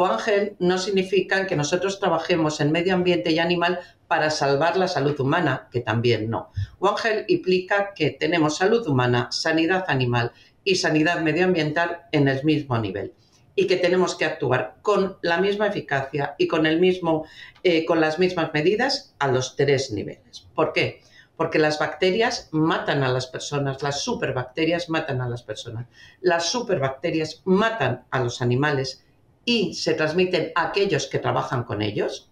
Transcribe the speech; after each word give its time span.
One 0.00 0.16
Health 0.26 0.52
no 0.60 0.78
significa 0.78 1.46
que 1.46 1.56
nosotros 1.56 2.00
trabajemos 2.00 2.62
en 2.62 2.72
medio 2.72 2.94
ambiente 2.94 3.32
y 3.32 3.38
animal 3.38 3.80
para 4.08 4.30
salvar 4.30 4.78
la 4.78 4.88
salud 4.88 5.20
humana, 5.20 5.68
que 5.70 5.80
también 5.80 6.30
no. 6.30 6.50
Health 6.80 7.28
implica 7.28 7.92
que 7.94 8.10
tenemos 8.10 8.56
salud 8.56 8.86
humana, 8.88 9.28
sanidad 9.30 9.84
animal 9.88 10.32
y 10.64 10.76
sanidad 10.76 11.20
medioambiental 11.20 12.06
en 12.12 12.28
el 12.28 12.42
mismo 12.44 12.78
nivel 12.78 13.12
y 13.54 13.66
que 13.66 13.76
tenemos 13.76 14.14
que 14.14 14.24
actuar 14.24 14.76
con 14.80 15.18
la 15.20 15.38
misma 15.38 15.66
eficacia 15.66 16.34
y 16.38 16.48
con, 16.48 16.64
el 16.64 16.80
mismo, 16.80 17.26
eh, 17.62 17.84
con 17.84 18.00
las 18.00 18.18
mismas 18.18 18.54
medidas 18.54 19.14
a 19.18 19.28
los 19.28 19.54
tres 19.54 19.90
niveles. 19.90 20.48
¿Por 20.54 20.72
qué? 20.72 21.02
Porque 21.36 21.58
las 21.58 21.78
bacterias 21.78 22.48
matan 22.52 23.02
a 23.02 23.10
las 23.10 23.26
personas, 23.26 23.82
las 23.82 24.00
superbacterias 24.00 24.88
matan 24.88 25.20
a 25.20 25.28
las 25.28 25.42
personas, 25.42 25.88
las 26.22 26.48
superbacterias 26.48 27.42
matan 27.44 28.06
a 28.10 28.20
los 28.20 28.40
animales 28.40 29.04
y 29.44 29.74
se 29.74 29.94
transmiten 29.94 30.52
a 30.54 30.68
aquellos 30.68 31.06
que 31.06 31.18
trabajan 31.18 31.64
con 31.64 31.82
ellos. 31.82 32.30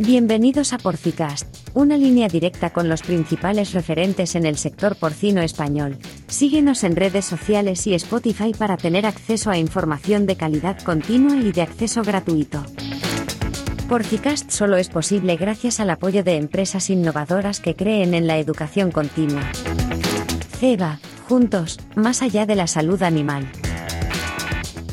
Bienvenidos 0.00 0.72
a 0.72 0.78
Porcicast, 0.78 1.48
una 1.74 1.96
línea 1.96 2.28
directa 2.28 2.70
con 2.70 2.88
los 2.88 3.02
principales 3.02 3.72
referentes 3.72 4.36
en 4.36 4.46
el 4.46 4.56
sector 4.56 4.94
porcino 4.94 5.42
español. 5.42 5.98
Síguenos 6.28 6.84
en 6.84 6.94
redes 6.94 7.24
sociales 7.24 7.84
y 7.88 7.94
Spotify 7.94 8.52
para 8.56 8.76
tener 8.76 9.06
acceso 9.06 9.50
a 9.50 9.58
información 9.58 10.24
de 10.26 10.36
calidad 10.36 10.80
continua 10.82 11.36
y 11.36 11.50
de 11.50 11.62
acceso 11.62 12.04
gratuito. 12.04 12.64
Porcicast 13.88 14.50
solo 14.52 14.76
es 14.76 14.88
posible 14.88 15.34
gracias 15.36 15.80
al 15.80 15.90
apoyo 15.90 16.22
de 16.22 16.36
empresas 16.36 16.90
innovadoras 16.90 17.58
que 17.58 17.74
creen 17.74 18.14
en 18.14 18.28
la 18.28 18.38
educación 18.38 18.92
continua. 18.92 19.50
CEBA, 20.60 21.00
juntos, 21.28 21.80
más 21.96 22.22
allá 22.22 22.46
de 22.46 22.54
la 22.54 22.68
salud 22.68 23.02
animal. 23.02 23.50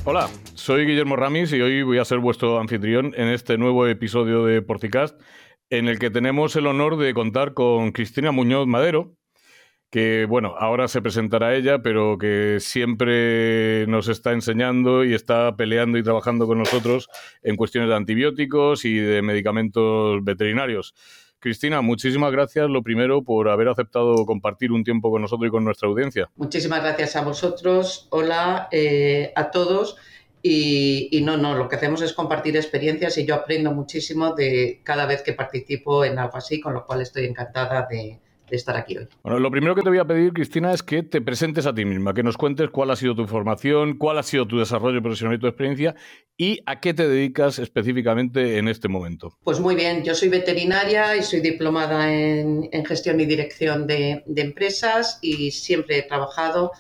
Hola, 0.04 0.30
soy 0.66 0.88
Guillermo 0.88 1.16
Ramis 1.16 1.54
y 1.54 1.62
hoy 1.62 1.84
voy 1.84 2.00
a 2.00 2.06
ser 2.06 2.18
vuestro 2.18 2.60
anfitrión 2.60 3.14
en 3.16 3.28
este 3.28 3.56
nuevo 3.56 3.86
episodio 3.86 4.46
de 4.46 4.64
Porticast, 4.64 5.16
en 5.70 5.88
el 5.88 6.00
que 6.00 6.10
tenemos 6.10 6.56
el 6.56 6.66
honor 6.66 6.98
de 6.98 7.14
contar 7.14 7.54
con 7.54 7.92
Cristina 7.92 8.32
Muñoz 8.32 8.66
Madero, 8.66 9.14
que 9.92 10.26
bueno, 10.28 10.56
ahora 10.58 10.88
se 10.88 11.04
presentará 11.04 11.54
ella, 11.54 11.84
pero 11.84 12.18
que 12.18 12.58
siempre 12.62 13.86
nos 13.86 14.08
está 14.08 14.32
enseñando 14.32 15.06
y 15.06 15.14
está 15.14 15.56
peleando 15.56 16.00
y 16.00 16.04
trabajando 16.04 16.48
con 16.48 16.58
nosotros 16.58 17.10
en 17.44 17.58
cuestiones 17.58 17.88
de 17.92 17.98
antibióticos 17.98 18.86
y 18.86 18.96
de 18.96 19.22
medicamentos 19.22 20.24
veterinarios. 20.24 20.96
Cristina, 21.38 21.82
muchísimas 21.82 22.32
gracias, 22.32 22.68
lo 22.72 22.82
primero, 22.82 23.24
por 23.24 23.50
haber 23.50 23.68
aceptado 23.68 24.26
compartir 24.26 24.72
un 24.72 24.84
tiempo 24.84 25.12
con 25.12 25.22
nosotros 25.22 25.48
y 25.48 25.52
con 25.52 25.64
nuestra 25.64 25.88
audiencia. 25.88 26.28
Muchísimas 26.38 26.82
gracias 26.82 27.16
a 27.18 27.24
vosotros. 27.24 28.08
Hola 28.10 28.68
eh, 28.72 29.32
a 29.36 29.52
todos. 29.52 29.98
Y, 30.48 31.22
no, 31.24 31.38
no, 31.38 31.56
lo 31.56 31.68
que 31.68 31.76
hacemos 31.76 32.04
es 32.04 32.14
compartir 32.14 32.56
experiencias 32.56 33.18
y 33.18 33.26
yo 33.26 33.34
aprendo 33.34 33.72
muchísimo 33.72 34.36
de 34.36 34.80
cada 34.84 35.08
vez 35.08 35.24
que 35.24 35.34
participo 35.34 36.06
en 36.06 36.20
algo 36.20 36.38
así, 36.38 36.62
con 36.62 36.76
lo 36.76 36.86
cual 36.86 37.02
estoy 37.02 37.26
encantada 37.26 37.88
de, 37.90 38.20
estar 38.52 38.78
aquí 38.78 38.96
hoy. 38.96 39.08
Bueno, 39.24 39.40
lo 39.40 39.50
primero 39.50 39.74
que 39.74 39.82
te 39.82 39.90
voy 39.90 39.98
a 39.98 40.06
pedir, 40.06 40.34
Cristina, 40.34 40.72
es 40.72 40.84
que 40.84 41.02
te 41.02 41.20
presentes 41.20 41.66
a 41.66 41.74
ti 41.74 41.84
misma, 41.84 42.14
que 42.14 42.22
nos 42.22 42.38
cuentes 42.38 42.70
cuál 42.70 42.92
ha 42.92 42.96
sido 42.96 43.16
tu 43.16 43.26
formación, 43.26 43.98
cuál 43.98 44.20
ha 44.20 44.24
sido 44.24 44.46
tu 44.48 44.60
desarrollo 44.60 45.02
profesional 45.02 45.36
y 45.36 45.40
tu 45.40 45.48
experiencia 45.48 45.96
y 46.38 46.60
a 46.68 46.80
qué 46.80 46.94
te 46.94 47.08
dedicas 47.08 47.58
específicamente 47.58 48.60
en 48.60 48.68
este 48.68 48.88
momento. 48.88 49.36
Pues 49.44 49.60
muy 49.60 49.74
bien, 49.74 50.04
yo 50.04 50.14
soy 50.14 50.30
veterinaria 50.30 51.18
y 51.18 51.24
soy 51.24 51.40
diplomada 51.40 52.14
en, 52.14 52.70
gestión 52.86 53.20
y 53.20 53.26
dirección 53.26 53.88
de, 53.88 54.22
de 54.28 54.42
empresas 54.44 55.18
y 55.24 55.50
siempre 55.50 55.98
he 55.98 56.04
trabajado 56.04 56.72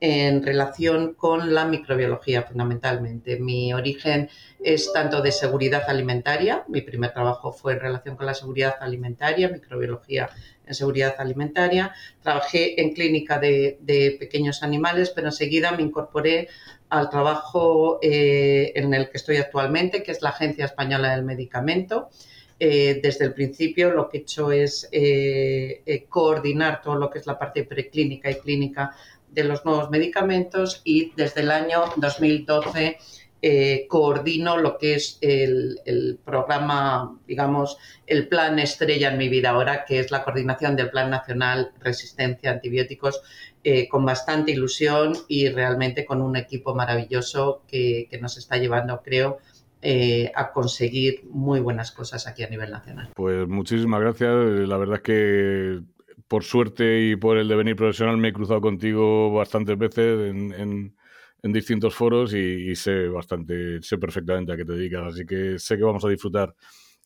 en 0.00 0.44
relación 0.44 1.14
con 1.14 1.54
la 1.54 1.64
microbiología 1.64 2.42
fundamentalmente. 2.42 3.38
Mi 3.38 3.72
origen 3.72 4.28
es 4.62 4.92
tanto 4.92 5.22
de 5.22 5.32
seguridad 5.32 5.82
alimentaria, 5.88 6.64
mi 6.68 6.82
primer 6.82 7.12
trabajo 7.12 7.52
fue 7.52 7.74
en 7.74 7.80
relación 7.80 8.16
con 8.16 8.26
la 8.26 8.34
seguridad 8.34 8.74
alimentaria, 8.80 9.48
microbiología 9.48 10.28
en 10.66 10.74
seguridad 10.74 11.14
alimentaria, 11.18 11.94
trabajé 12.22 12.80
en 12.80 12.92
clínica 12.92 13.38
de, 13.38 14.16
pequeños 14.18 14.62
animales, 14.62 15.10
pero 15.10 15.28
enseguida 15.28 15.72
me 15.72 15.82
incorporé 15.82 16.48
al 16.88 17.08
trabajo 17.08 17.98
eh, 18.02 18.72
en 18.74 18.92
el 18.92 19.08
que 19.08 19.16
estoy 19.16 19.36
actualmente, 19.36 20.02
que 20.02 20.12
es 20.12 20.22
la 20.22 20.30
Agencia 20.30 20.64
Española 20.64 21.14
del 21.14 21.24
Medicamento. 21.24 22.10
Eh, 22.58 23.00
desde 23.02 23.26
el 23.26 23.34
principio 23.34 23.90
lo 23.90 24.08
que 24.08 24.16
he 24.16 24.20
hecho 24.22 24.50
es 24.50 24.88
eh, 24.90 26.06
coordinar 26.08 26.80
todo 26.80 26.94
lo 26.94 27.10
que 27.10 27.18
es 27.18 27.26
la 27.26 27.38
parte 27.38 27.64
preclínica 27.64 28.30
y 28.30 28.36
clínica 28.36 28.96
de 29.30 29.44
los 29.44 29.64
nuevos 29.64 29.90
medicamentos 29.90 30.80
y 30.84 31.12
desde 31.16 31.42
el 31.42 31.50
año 31.50 31.84
2012 31.96 32.98
eh, 33.42 33.86
coordino 33.88 34.56
lo 34.56 34.78
que 34.78 34.94
es 34.94 35.18
el, 35.20 36.18
programa, 36.24 37.16
digamos, 37.28 37.76
el 38.06 38.28
plan 38.28 38.58
estrella 38.58 39.12
en 39.12 39.18
mi 39.18 39.28
vida 39.28 39.50
ahora, 39.50 39.84
que 39.84 40.00
es 40.00 40.10
la 40.10 40.24
coordinación 40.24 40.74
del 40.74 40.90
Plan 40.90 41.10
Nacional 41.10 41.70
Resistencia 41.78 42.50
a 42.50 42.54
Antibióticos, 42.54 43.20
eh, 43.62 43.88
con 43.88 44.04
bastante 44.06 44.52
ilusión 44.52 45.12
y 45.28 45.48
realmente 45.50 46.06
con 46.06 46.22
un 46.22 46.36
equipo 46.36 46.74
maravilloso 46.74 47.62
que, 47.68 48.08
nos 48.20 48.38
está 48.38 48.56
llevando, 48.56 49.02
creo, 49.04 49.38
eh, 49.82 50.32
a 50.34 50.50
conseguir 50.50 51.24
muy 51.30 51.60
buenas 51.60 51.92
cosas 51.92 52.26
aquí 52.26 52.42
a 52.42 52.48
nivel 52.48 52.70
nacional. 52.70 53.10
Pues 53.14 53.46
muchísimas 53.46 54.00
gracias. 54.00 54.30
La 54.66 54.78
verdad 54.78 55.02
que 55.02 55.82
por 56.28 56.44
suerte 56.44 57.08
y 57.08 57.16
por 57.16 57.38
el 57.38 57.48
devenir 57.48 57.76
profesional 57.76 58.16
me 58.16 58.28
he 58.28 58.32
cruzado 58.32 58.60
contigo 58.60 59.32
bastantes 59.32 59.78
veces 59.78 60.30
en, 60.30 60.94
distintos 61.42 61.94
foros 61.94 62.34
y, 62.34 62.74
sé 62.74 63.06
bastante, 63.06 63.80
sé 63.80 63.98
perfectamente 63.98 64.52
a 64.52 64.56
qué 64.56 64.64
te 64.64 64.72
dedicas, 64.72 65.14
así 65.14 65.24
que 65.24 65.60
sé 65.60 65.76
que 65.76 65.84
vamos 65.84 66.04
a 66.04 66.08
disfrutar 66.08 66.52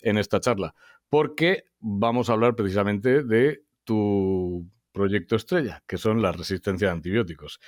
en 0.01 0.17
esta 0.17 0.41
charla, 0.41 0.75
porque 1.11 1.65
vamos 1.79 2.31
a 2.31 2.33
hablar 2.33 2.57
precisamente 2.57 3.23
de 3.23 3.65
tu 3.85 4.67
proyecto 4.93 5.37
estrella, 5.37 5.83
que 5.87 5.99
son 5.99 6.23
la 6.23 6.33
resistencia 6.33 6.89
a 6.89 6.93
antibióticos. 6.93 7.61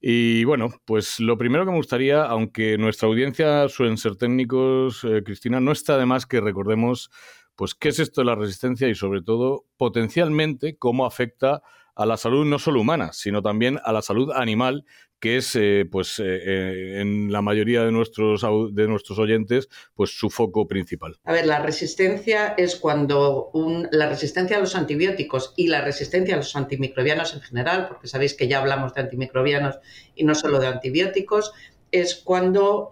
Y 0.00 0.44
bueno, 0.44 0.68
pues 0.84 1.18
lo 1.18 1.38
primero 1.38 1.64
que 1.64 1.70
me 1.70 1.78
gustaría, 1.78 2.24
aunque 2.24 2.76
nuestra 2.76 3.08
audiencia 3.08 3.68
suelen 3.68 3.96
ser 3.96 4.16
técnicos, 4.16 5.02
eh, 5.02 5.22
Cristina, 5.24 5.60
no 5.60 5.72
está 5.72 5.96
de 5.96 6.06
más 6.06 6.26
que 6.26 6.40
recordemos 6.40 7.10
pues 7.56 7.74
qué 7.74 7.88
es 7.90 7.98
esto 7.98 8.20
de 8.20 8.26
la 8.26 8.34
resistencia 8.34 8.88
y 8.88 8.94
sobre 8.94 9.22
todo 9.22 9.66
potencialmente 9.76 10.76
cómo 10.76 11.06
afecta 11.06 11.62
a 11.94 12.06
la 12.06 12.16
salud 12.16 12.44
no 12.44 12.58
solo 12.58 12.80
humana, 12.80 13.12
sino 13.12 13.42
también 13.42 13.78
a 13.84 13.92
la 13.92 14.02
salud 14.02 14.32
animal, 14.32 14.84
que 15.20 15.36
es, 15.36 15.56
eh, 15.56 15.86
pues, 15.90 16.18
eh, 16.18 16.24
eh, 16.24 17.00
en 17.00 17.32
la 17.32 17.40
mayoría 17.40 17.82
de 17.84 17.92
nuestros, 17.92 18.44
de 18.74 18.88
nuestros 18.88 19.18
oyentes, 19.18 19.68
pues 19.94 20.10
su 20.10 20.28
foco 20.28 20.66
principal. 20.66 21.16
A 21.24 21.32
ver, 21.32 21.46
la 21.46 21.60
resistencia 21.60 22.54
es 22.58 22.76
cuando 22.76 23.50
la 23.90 24.08
resistencia 24.08 24.56
a 24.56 24.60
los 24.60 24.74
antibióticos 24.74 25.54
y 25.56 25.68
la 25.68 25.80
resistencia 25.80 26.34
a 26.34 26.38
los 26.38 26.54
antimicrobianos 26.56 27.34
en 27.34 27.40
general, 27.40 27.88
porque 27.88 28.08
sabéis 28.08 28.34
que 28.34 28.48
ya 28.48 28.58
hablamos 28.58 28.92
de 28.94 29.02
antimicrobianos 29.02 29.78
y 30.14 30.24
no 30.24 30.34
solo 30.34 30.58
de 30.58 30.66
antibióticos, 30.66 31.52
es 31.90 32.16
cuando 32.16 32.88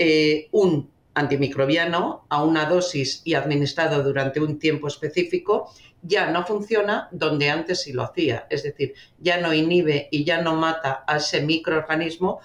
un 0.52 0.91
antimicrobiano 1.14 2.26
a 2.28 2.42
una 2.42 2.64
dosis 2.66 3.22
y 3.24 3.34
administrado 3.34 4.02
durante 4.02 4.40
un 4.40 4.58
tiempo 4.58 4.88
específico 4.88 5.70
ya 6.02 6.30
no 6.30 6.44
funciona 6.44 7.08
donde 7.12 7.48
antes 7.48 7.82
sí 7.82 7.92
lo 7.92 8.02
hacía. 8.02 8.46
Es 8.50 8.64
decir, 8.64 8.94
ya 9.18 9.40
no 9.40 9.54
inhibe 9.54 10.08
y 10.10 10.24
ya 10.24 10.42
no 10.42 10.56
mata 10.56 11.04
a 11.06 11.16
ese 11.16 11.42
microorganismo 11.42 12.40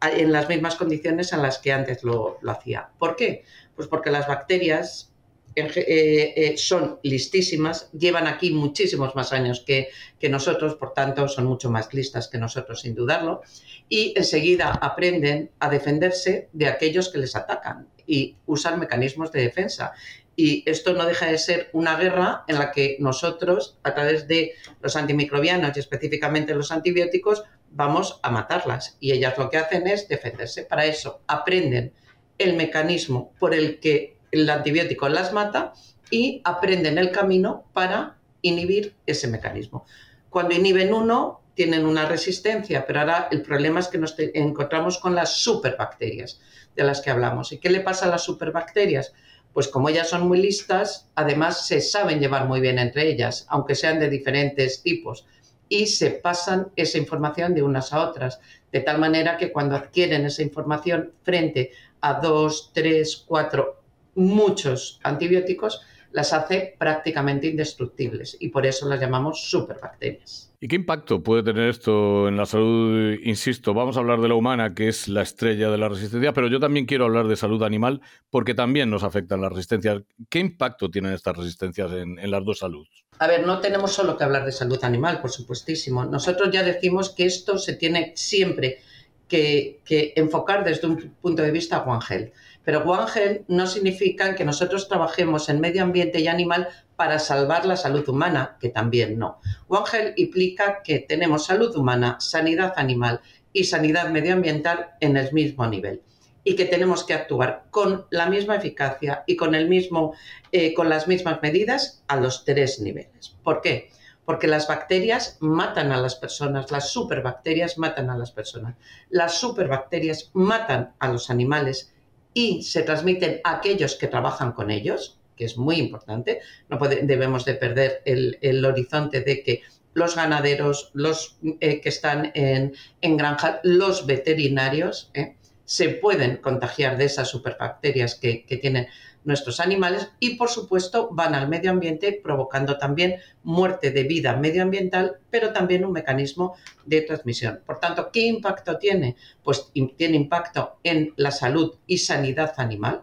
en 0.00 0.32
las 0.32 0.48
mismas 0.48 0.76
condiciones 0.76 1.32
en 1.32 1.42
las 1.42 1.58
que 1.58 1.72
antes 1.72 2.02
lo, 2.04 2.38
hacía. 2.46 2.90
¿Por 2.98 3.16
qué? 3.16 3.44
Pues 3.74 3.88
porque 3.88 4.10
las 4.10 4.26
bacterias 4.26 5.12
eh, 5.54 6.32
eh, 6.34 6.56
son 6.56 6.98
listísimas, 7.02 7.90
llevan 7.92 8.26
aquí 8.26 8.52
muchísimos 8.52 9.14
más 9.14 9.32
años 9.32 9.64
que, 9.66 9.90
nosotros, 10.28 10.76
por 10.76 10.94
tanto, 10.94 11.28
son 11.28 11.44
mucho 11.44 11.70
más 11.70 11.92
listas 11.92 12.28
que 12.28 12.38
nosotros, 12.38 12.80
sin 12.80 12.94
dudarlo, 12.94 13.42
y 13.88 14.14
enseguida 14.16 14.70
aprenden 14.70 15.50
a 15.58 15.68
defenderse 15.68 16.48
de 16.52 16.66
aquellos 16.66 17.08
que 17.10 17.18
les 17.18 17.36
atacan 17.36 17.88
y 18.12 18.36
usan 18.44 18.78
mecanismos 18.78 19.32
de 19.32 19.40
defensa. 19.40 19.94
Y 20.36 20.62
esto 20.66 20.92
no 20.92 21.06
deja 21.06 21.26
de 21.26 21.38
ser 21.38 21.70
una 21.72 21.96
guerra 21.96 22.44
en 22.46 22.58
la 22.58 22.70
que 22.70 22.98
nosotros, 23.00 23.78
a 23.84 23.94
través 23.94 24.28
de 24.28 24.52
los 24.82 24.96
antimicrobianos 24.96 25.74
y 25.74 25.80
específicamente 25.80 26.54
los 26.54 26.72
antibióticos, 26.72 27.44
vamos 27.70 28.20
a 28.22 28.30
matarlas. 28.30 28.98
Y 29.00 29.12
ellas 29.12 29.38
lo 29.38 29.48
que 29.48 29.56
hacen 29.56 29.86
es 29.86 30.08
defenderse. 30.08 30.64
Para 30.64 30.84
eso 30.84 31.22
aprenden 31.26 31.94
el 32.36 32.54
mecanismo 32.54 33.32
por 33.38 33.54
el 33.54 33.80
que 33.80 34.18
el 34.30 34.50
antibiótico 34.50 35.08
las 35.08 35.32
mata 35.32 35.72
y 36.10 36.42
aprenden 36.44 36.98
el 36.98 37.12
camino 37.12 37.64
para 37.72 38.18
inhibir 38.42 38.94
ese 39.06 39.26
mecanismo. 39.26 39.86
Cuando 40.28 40.54
inhiben 40.54 40.92
uno, 40.92 41.40
tienen 41.54 41.86
una 41.86 42.06
resistencia, 42.06 42.86
pero 42.86 43.00
ahora 43.00 43.28
el 43.30 43.40
problema 43.40 43.80
es 43.80 43.88
que 43.88 43.96
nos 43.96 44.14
encontramos 44.18 44.98
con 44.98 45.14
las 45.14 45.36
superbacterias 45.36 46.40
de 46.76 46.84
las 46.84 47.00
que 47.00 47.10
hablamos. 47.10 47.52
¿Y 47.52 47.58
qué 47.58 47.70
le 47.70 47.80
pasa 47.80 48.06
a 48.06 48.08
las 48.08 48.24
superbacterias? 48.24 49.12
Pues 49.52 49.68
como 49.68 49.88
ellas 49.88 50.08
son 50.08 50.26
muy 50.28 50.40
listas, 50.40 51.10
además 51.14 51.66
se 51.66 51.80
saben 51.80 52.20
llevar 52.20 52.46
muy 52.46 52.60
bien 52.60 52.78
entre 52.78 53.08
ellas, 53.08 53.46
aunque 53.48 53.74
sean 53.74 54.00
de 54.00 54.08
diferentes 54.08 54.82
tipos, 54.82 55.26
y 55.68 55.86
se 55.86 56.10
pasan 56.10 56.68
esa 56.76 56.98
información 56.98 57.54
de 57.54 57.62
unas 57.62 57.92
a 57.92 58.06
otras, 58.08 58.40
de 58.70 58.80
tal 58.80 58.98
manera 58.98 59.36
que 59.36 59.52
cuando 59.52 59.76
adquieren 59.76 60.24
esa 60.26 60.42
información 60.42 61.12
frente 61.22 61.72
a 62.00 62.14
dos, 62.14 62.70
tres, 62.74 63.24
cuatro, 63.26 63.80
muchos 64.14 65.00
antibióticos, 65.02 65.82
las 66.12 66.32
hace 66.32 66.74
prácticamente 66.78 67.46
indestructibles 67.48 68.36
y 68.40 68.48
por 68.48 68.66
eso 68.66 68.88
las 68.88 69.00
llamamos 69.00 69.50
superbacterias. 69.50 70.52
¿Y 70.60 70.68
qué 70.68 70.76
impacto 70.76 71.24
puede 71.24 71.42
tener 71.42 71.68
esto 71.68 72.28
en 72.28 72.36
la 72.36 72.46
salud? 72.46 73.18
Insisto, 73.24 73.74
vamos 73.74 73.96
a 73.96 74.00
hablar 74.00 74.20
de 74.20 74.28
la 74.28 74.36
humana, 74.36 74.74
que 74.74 74.86
es 74.86 75.08
la 75.08 75.22
estrella 75.22 75.68
de 75.70 75.76
la 75.76 75.88
resistencia, 75.88 76.32
pero 76.32 76.46
yo 76.46 76.60
también 76.60 76.86
quiero 76.86 77.04
hablar 77.04 77.26
de 77.26 77.34
salud 77.34 77.64
animal 77.64 78.00
porque 78.30 78.54
también 78.54 78.88
nos 78.88 79.02
afectan 79.02 79.40
las 79.40 79.50
resistencias. 79.50 80.02
¿Qué 80.28 80.38
impacto 80.38 80.88
tienen 80.88 81.14
estas 81.14 81.36
resistencias 81.36 81.90
en, 81.90 82.30
las 82.30 82.44
dos 82.44 82.60
saludes? 82.60 82.92
A 83.18 83.26
ver, 83.26 83.44
no 83.44 83.58
tenemos 83.58 83.92
solo 83.92 84.16
que 84.16 84.22
hablar 84.22 84.44
de 84.44 84.52
salud 84.52 84.78
animal, 84.84 85.20
por 85.20 85.32
supuestísimo. 85.32 86.04
Nosotros 86.04 86.50
ya 86.52 86.62
decimos 86.62 87.10
que 87.10 87.24
esto 87.24 87.58
se 87.58 87.74
tiene 87.74 88.12
siempre 88.14 88.78
que, 89.26 89.80
que 89.84 90.12
enfocar 90.14 90.62
desde 90.62 90.86
un 90.86 91.16
punto 91.20 91.42
de 91.42 91.50
vista 91.50 91.82
One 91.82 92.04
Health. 92.08 92.32
Pero 92.64 92.82
One 92.84 93.44
no 93.48 93.66
significa 93.66 94.34
que 94.34 94.44
nosotros 94.44 94.88
trabajemos 94.88 95.48
en 95.48 95.60
medio 95.60 95.82
ambiente 95.82 96.20
y 96.20 96.28
animal 96.28 96.68
para 96.96 97.18
salvar 97.18 97.66
la 97.66 97.76
salud 97.76 98.08
humana, 98.08 98.56
que 98.60 98.68
también 98.68 99.18
no. 99.18 99.40
One 99.68 100.14
implica 100.16 100.82
que 100.82 101.00
tenemos 101.00 101.46
salud 101.46 101.74
humana, 101.76 102.18
sanidad 102.20 102.74
animal 102.76 103.20
y 103.52 103.64
sanidad 103.64 104.10
medioambiental 104.10 104.90
en 105.00 105.16
el 105.16 105.32
mismo 105.32 105.66
nivel 105.66 106.02
y 106.44 106.56
que 106.56 106.64
tenemos 106.64 107.04
que 107.04 107.14
actuar 107.14 107.66
con 107.70 108.06
la 108.10 108.26
misma 108.26 108.56
eficacia 108.56 109.24
y 109.26 109.36
con, 109.36 109.54
el 109.54 109.68
mismo, 109.68 110.14
eh, 110.50 110.74
con 110.74 110.88
las 110.88 111.06
mismas 111.06 111.40
medidas 111.42 112.02
a 112.08 112.16
los 112.16 112.44
tres 112.44 112.80
niveles. 112.80 113.36
¿Por 113.42 113.60
qué? 113.60 113.90
Porque 114.24 114.46
las 114.46 114.68
bacterias 114.68 115.36
matan 115.40 115.92
a 115.92 116.00
las 116.00 116.14
personas, 116.14 116.70
las 116.70 116.90
superbacterias 116.90 117.78
matan 117.78 118.10
a 118.10 118.16
las 118.16 118.32
personas, 118.32 118.76
las 119.08 119.34
superbacterias 119.34 120.30
matan 120.32 120.94
a 120.98 121.08
los 121.08 121.30
animales 121.30 121.92
y 122.34 122.62
se 122.62 122.82
transmiten 122.82 123.40
a 123.44 123.56
aquellos 123.56 123.96
que 123.96 124.08
trabajan 124.08 124.52
con 124.52 124.70
ellos, 124.70 125.18
que 125.36 125.44
es 125.44 125.56
muy 125.56 125.76
importante. 125.76 126.40
No 126.68 126.78
debemos 126.78 127.44
de 127.44 127.54
perder 127.54 128.02
el, 128.04 128.64
horizonte 128.64 129.20
de 129.20 129.42
que 129.42 129.62
los 129.94 130.16
ganaderos, 130.16 130.90
los 130.94 131.38
eh, 131.60 131.80
que 131.80 131.88
están 131.88 132.32
en, 132.34 132.74
en 133.00 133.16
granja, 133.16 133.60
los 133.62 134.06
veterinarios, 134.06 135.10
eh, 135.14 135.36
se 135.64 135.90
pueden 135.90 136.38
contagiar 136.38 136.96
de 136.96 137.04
esas 137.04 137.28
superbacterias 137.28 138.14
que, 138.14 138.44
que 138.44 138.56
tienen 138.56 138.88
nuestros 139.24 139.60
animales 139.60 140.10
y, 140.18 140.36
por 140.36 140.48
supuesto, 140.48 141.08
van 141.12 141.34
al 141.34 141.48
medio 141.48 141.70
ambiente 141.70 142.20
provocando 142.22 142.78
también 142.78 143.16
muerte 143.42 143.90
de 143.90 144.04
vida 144.04 144.36
medioambiental, 144.36 145.18
pero 145.30 145.52
también 145.52 145.84
un 145.84 145.92
mecanismo 145.92 146.54
de 146.84 147.02
transmisión. 147.02 147.60
Por 147.64 147.78
tanto, 147.78 148.10
¿qué 148.12 148.20
impacto 148.26 148.78
tiene? 148.78 149.16
Pues 149.42 149.70
tiene 149.96 150.16
impacto 150.16 150.78
en 150.82 151.12
la 151.16 151.30
salud 151.30 151.76
y 151.86 151.98
sanidad 151.98 152.54
animal, 152.56 153.02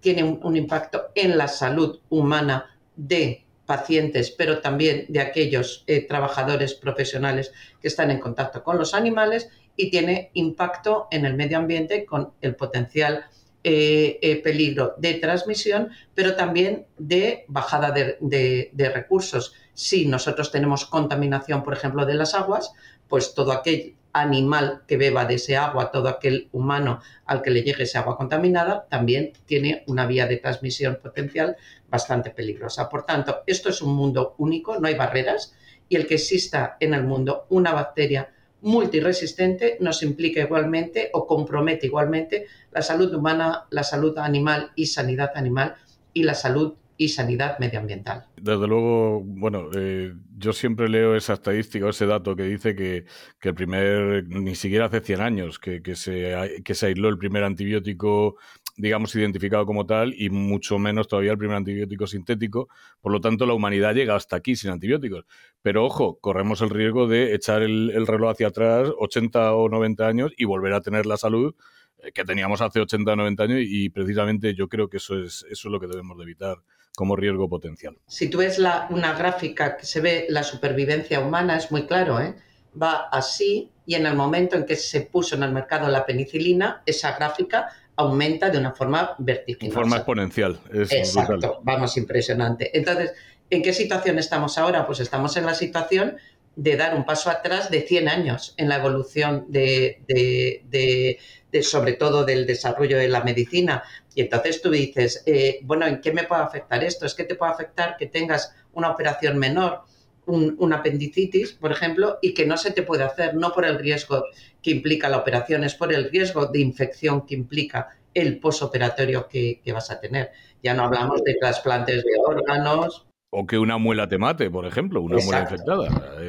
tiene 0.00 0.22
un, 0.24 0.56
impacto 0.56 1.06
en 1.14 1.38
la 1.38 1.48
salud 1.48 2.00
humana 2.10 2.76
de 2.94 3.46
pacientes, 3.64 4.30
pero 4.30 4.60
también 4.60 5.06
de 5.08 5.20
aquellos 5.20 5.84
eh, 5.86 6.06
trabajadores 6.06 6.74
profesionales 6.74 7.52
que 7.80 7.88
están 7.88 8.10
en 8.10 8.20
contacto 8.20 8.62
con 8.62 8.76
los 8.76 8.92
animales 8.92 9.48
y 9.76 9.90
tiene 9.90 10.30
impacto 10.34 11.08
en 11.10 11.24
el 11.24 11.34
medio 11.34 11.56
ambiente 11.56 12.04
con 12.04 12.34
el 12.42 12.54
potencial 12.54 13.24
eh, 13.66 14.18
eh, 14.20 14.42
peligro 14.42 14.94
de 14.98 15.14
transmisión, 15.14 15.88
pero 16.14 16.36
también 16.36 16.84
de 16.98 17.46
bajada 17.48 17.92
de, 17.92 18.90
recursos. 18.92 19.54
Si 19.72 20.04
nosotros 20.04 20.52
tenemos 20.52 20.84
contaminación, 20.84 21.62
por 21.62 21.72
ejemplo, 21.72 22.04
de 22.04 22.12
las 22.12 22.34
aguas, 22.34 22.74
pues 23.08 23.32
todo 23.32 23.52
aquel 23.52 23.96
animal 24.12 24.82
que 24.86 24.98
beba 24.98 25.24
de 25.24 25.36
ese 25.36 25.56
agua, 25.56 25.90
todo 25.90 26.10
aquel 26.10 26.50
humano 26.52 27.00
al 27.24 27.40
que 27.40 27.50
le 27.50 27.62
llegue 27.62 27.84
ese 27.84 27.96
agua 27.96 28.18
contaminada, 28.18 28.86
también 28.90 29.32
tiene 29.46 29.82
una 29.86 30.06
vía 30.06 30.26
de 30.26 30.36
transmisión 30.36 30.98
potencial 31.02 31.56
bastante 31.88 32.28
peligrosa. 32.28 32.90
Por 32.90 33.06
tanto, 33.06 33.44
esto 33.46 33.70
es 33.70 33.80
un 33.80 33.94
mundo 33.94 34.34
único, 34.36 34.78
no 34.78 34.88
hay 34.88 34.94
barreras, 34.94 35.54
y 35.88 35.96
el 35.96 36.06
que 36.06 36.16
exista 36.16 36.76
en 36.80 36.92
el 36.92 37.04
mundo 37.04 37.46
una 37.48 37.72
bacteria 37.72 38.33
multiresistente 38.64 39.76
nos 39.80 40.02
implica 40.02 40.40
igualmente 40.40 41.10
o 41.12 41.26
compromete 41.26 41.86
igualmente 41.86 42.46
la 42.72 42.82
salud 42.82 43.14
humana, 43.14 43.64
la 43.70 43.84
salud 43.84 44.16
animal 44.18 44.72
y 44.74 44.86
sanidad 44.86 45.32
animal 45.36 45.74
y 46.14 46.22
la 46.22 46.34
salud 46.34 46.74
y 46.96 47.08
sanidad 47.08 47.58
medioambiental. 47.58 48.26
Desde 48.40 48.66
luego, 48.66 49.20
bueno, 49.22 49.68
eh, 49.76 50.14
yo 50.38 50.52
siempre 50.52 50.88
leo 50.88 51.14
esa 51.14 51.34
estadística 51.34 51.84
o 51.84 51.90
ese 51.90 52.06
dato 52.06 52.36
que 52.36 52.44
dice 52.44 52.74
que, 52.74 53.04
el 53.42 53.54
primer, 53.54 54.26
ni 54.28 54.54
siquiera 54.54 54.86
hace 54.86 55.00
100 55.00 55.20
años, 55.20 55.58
que, 55.58 55.82
que, 55.82 55.94
se, 55.96 56.62
que 56.64 56.74
se 56.74 56.86
aisló 56.86 57.08
el 57.08 57.18
primer 57.18 57.44
antibiótico 57.44 58.36
digamos, 58.76 59.14
identificado 59.14 59.66
como 59.66 59.86
tal 59.86 60.14
y 60.16 60.30
mucho 60.30 60.78
menos 60.78 61.06
todavía 61.06 61.32
el 61.32 61.38
primer 61.38 61.56
antibiótico 61.56 62.06
sintético. 62.06 62.68
Por 63.00 63.12
lo 63.12 63.20
tanto, 63.20 63.46
la 63.46 63.54
humanidad 63.54 63.94
llega 63.94 64.16
hasta 64.16 64.36
aquí 64.36 64.56
sin 64.56 64.70
antibióticos. 64.70 65.24
Pero 65.62 65.84
ojo, 65.84 66.18
corremos 66.20 66.60
el 66.60 66.70
riesgo 66.70 67.06
de 67.06 67.34
echar 67.34 67.62
el, 67.62 68.06
reloj 68.06 68.32
hacia 68.32 68.48
atrás 68.48 68.90
80 68.98 69.54
o 69.54 69.68
90 69.68 70.06
años 70.06 70.32
y 70.36 70.44
volver 70.44 70.72
a 70.72 70.80
tener 70.80 71.06
la 71.06 71.16
salud 71.16 71.54
eh, 71.98 72.12
que 72.12 72.24
teníamos 72.24 72.60
hace 72.60 72.80
80 72.80 73.12
o 73.12 73.16
90 73.16 73.42
años 73.42 73.60
y 73.62 73.90
precisamente 73.90 74.54
yo 74.54 74.68
creo 74.68 74.88
que 74.88 74.96
eso 74.96 75.18
es, 75.18 75.46
eso 75.50 75.68
es 75.68 75.72
lo 75.72 75.78
que 75.78 75.86
debemos 75.86 76.16
de 76.18 76.24
evitar 76.24 76.56
como 76.96 77.16
riesgo 77.16 77.48
potencial. 77.48 77.96
Si 78.06 78.28
tú 78.28 78.38
ves 78.38 78.58
la, 78.58 78.86
una 78.90 79.14
gráfica 79.14 79.76
que 79.76 79.86
se 79.86 80.00
ve 80.00 80.26
la 80.28 80.42
supervivencia 80.42 81.20
humana, 81.20 81.56
es 81.56 81.70
muy 81.72 81.86
claro, 81.86 82.20
¿eh? 82.20 82.36
va 82.80 83.08
así 83.10 83.70
y 83.86 83.94
en 83.94 84.06
el 84.06 84.16
momento 84.16 84.56
en 84.56 84.64
que 84.64 84.76
se 84.76 85.02
puso 85.02 85.36
en 85.36 85.42
el 85.42 85.52
mercado 85.52 85.88
la 85.88 86.06
penicilina, 86.06 86.82
esa 86.86 87.16
gráfica 87.16 87.68
aumenta 87.96 88.50
de 88.50 88.58
una 88.58 88.72
forma 88.72 89.14
vertiginosa. 89.18 89.68
De 89.68 89.82
forma 89.82 89.96
exponencial. 89.96 90.60
Es 90.72 90.92
Exacto, 90.92 91.60
vamos, 91.62 91.96
impresionante. 91.96 92.76
Entonces, 92.76 93.12
¿en 93.50 93.62
qué 93.62 93.72
situación 93.72 94.18
estamos 94.18 94.58
ahora? 94.58 94.86
Pues 94.86 95.00
estamos 95.00 95.36
en 95.36 95.46
la 95.46 95.54
situación 95.54 96.16
de 96.56 96.76
dar 96.76 96.94
un 96.94 97.04
paso 97.04 97.30
atrás 97.30 97.70
de 97.70 97.80
100 97.82 98.08
años 98.08 98.54
en 98.56 98.68
la 98.68 98.76
evolución 98.76 99.46
de, 99.48 101.18
sobre 101.62 101.94
todo 101.94 102.24
del 102.24 102.46
desarrollo 102.46 102.98
de 102.98 103.08
la 103.08 103.22
medicina. 103.22 103.82
Y 104.14 104.22
entonces 104.22 104.62
tú 104.62 104.70
dices, 104.70 105.22
eh, 105.26 105.58
bueno, 105.62 105.86
¿en 105.86 106.00
qué 106.00 106.12
me 106.12 106.24
puede 106.24 106.42
afectar 106.42 106.84
esto? 106.84 107.06
Es 107.06 107.14
que 107.14 107.24
te 107.24 107.34
puede 107.34 107.52
afectar 107.52 107.96
que 107.96 108.06
tengas 108.06 108.54
una 108.72 108.90
operación 108.90 109.38
menor 109.38 109.82
un, 110.26 110.72
apendicitis, 110.72 111.52
por 111.52 111.72
ejemplo, 111.72 112.18
y 112.22 112.34
que 112.34 112.46
no 112.46 112.56
se 112.56 112.70
te 112.70 112.82
puede 112.82 113.04
hacer, 113.04 113.34
no 113.34 113.52
por 113.52 113.64
el 113.64 113.78
riesgo 113.78 114.24
que 114.64 114.70
implica 114.70 115.10
la 115.10 115.18
operación, 115.18 115.62
es 115.62 115.74
por 115.74 115.92
el 115.92 116.10
riesgo 116.10 116.46
de 116.46 116.60
infección 116.60 117.26
que 117.26 117.34
implica 117.34 117.90
el 118.14 118.38
posoperatorio 118.40 119.28
que, 119.28 119.60
que 119.62 119.72
vas 119.72 119.90
a 119.90 120.00
tener. 120.00 120.30
Ya 120.62 120.72
no 120.72 120.84
hablamos 120.84 121.22
de 121.22 121.34
trasplantes 121.34 122.02
de 122.02 122.12
órganos, 122.26 123.06
o 123.36 123.46
que 123.46 123.58
una 123.58 123.78
muela 123.78 124.08
te 124.08 124.16
mate, 124.16 124.48
por 124.48 124.64
ejemplo, 124.64 125.02
una 125.02 125.16
muela 125.16 125.42
infectada. 125.42 125.88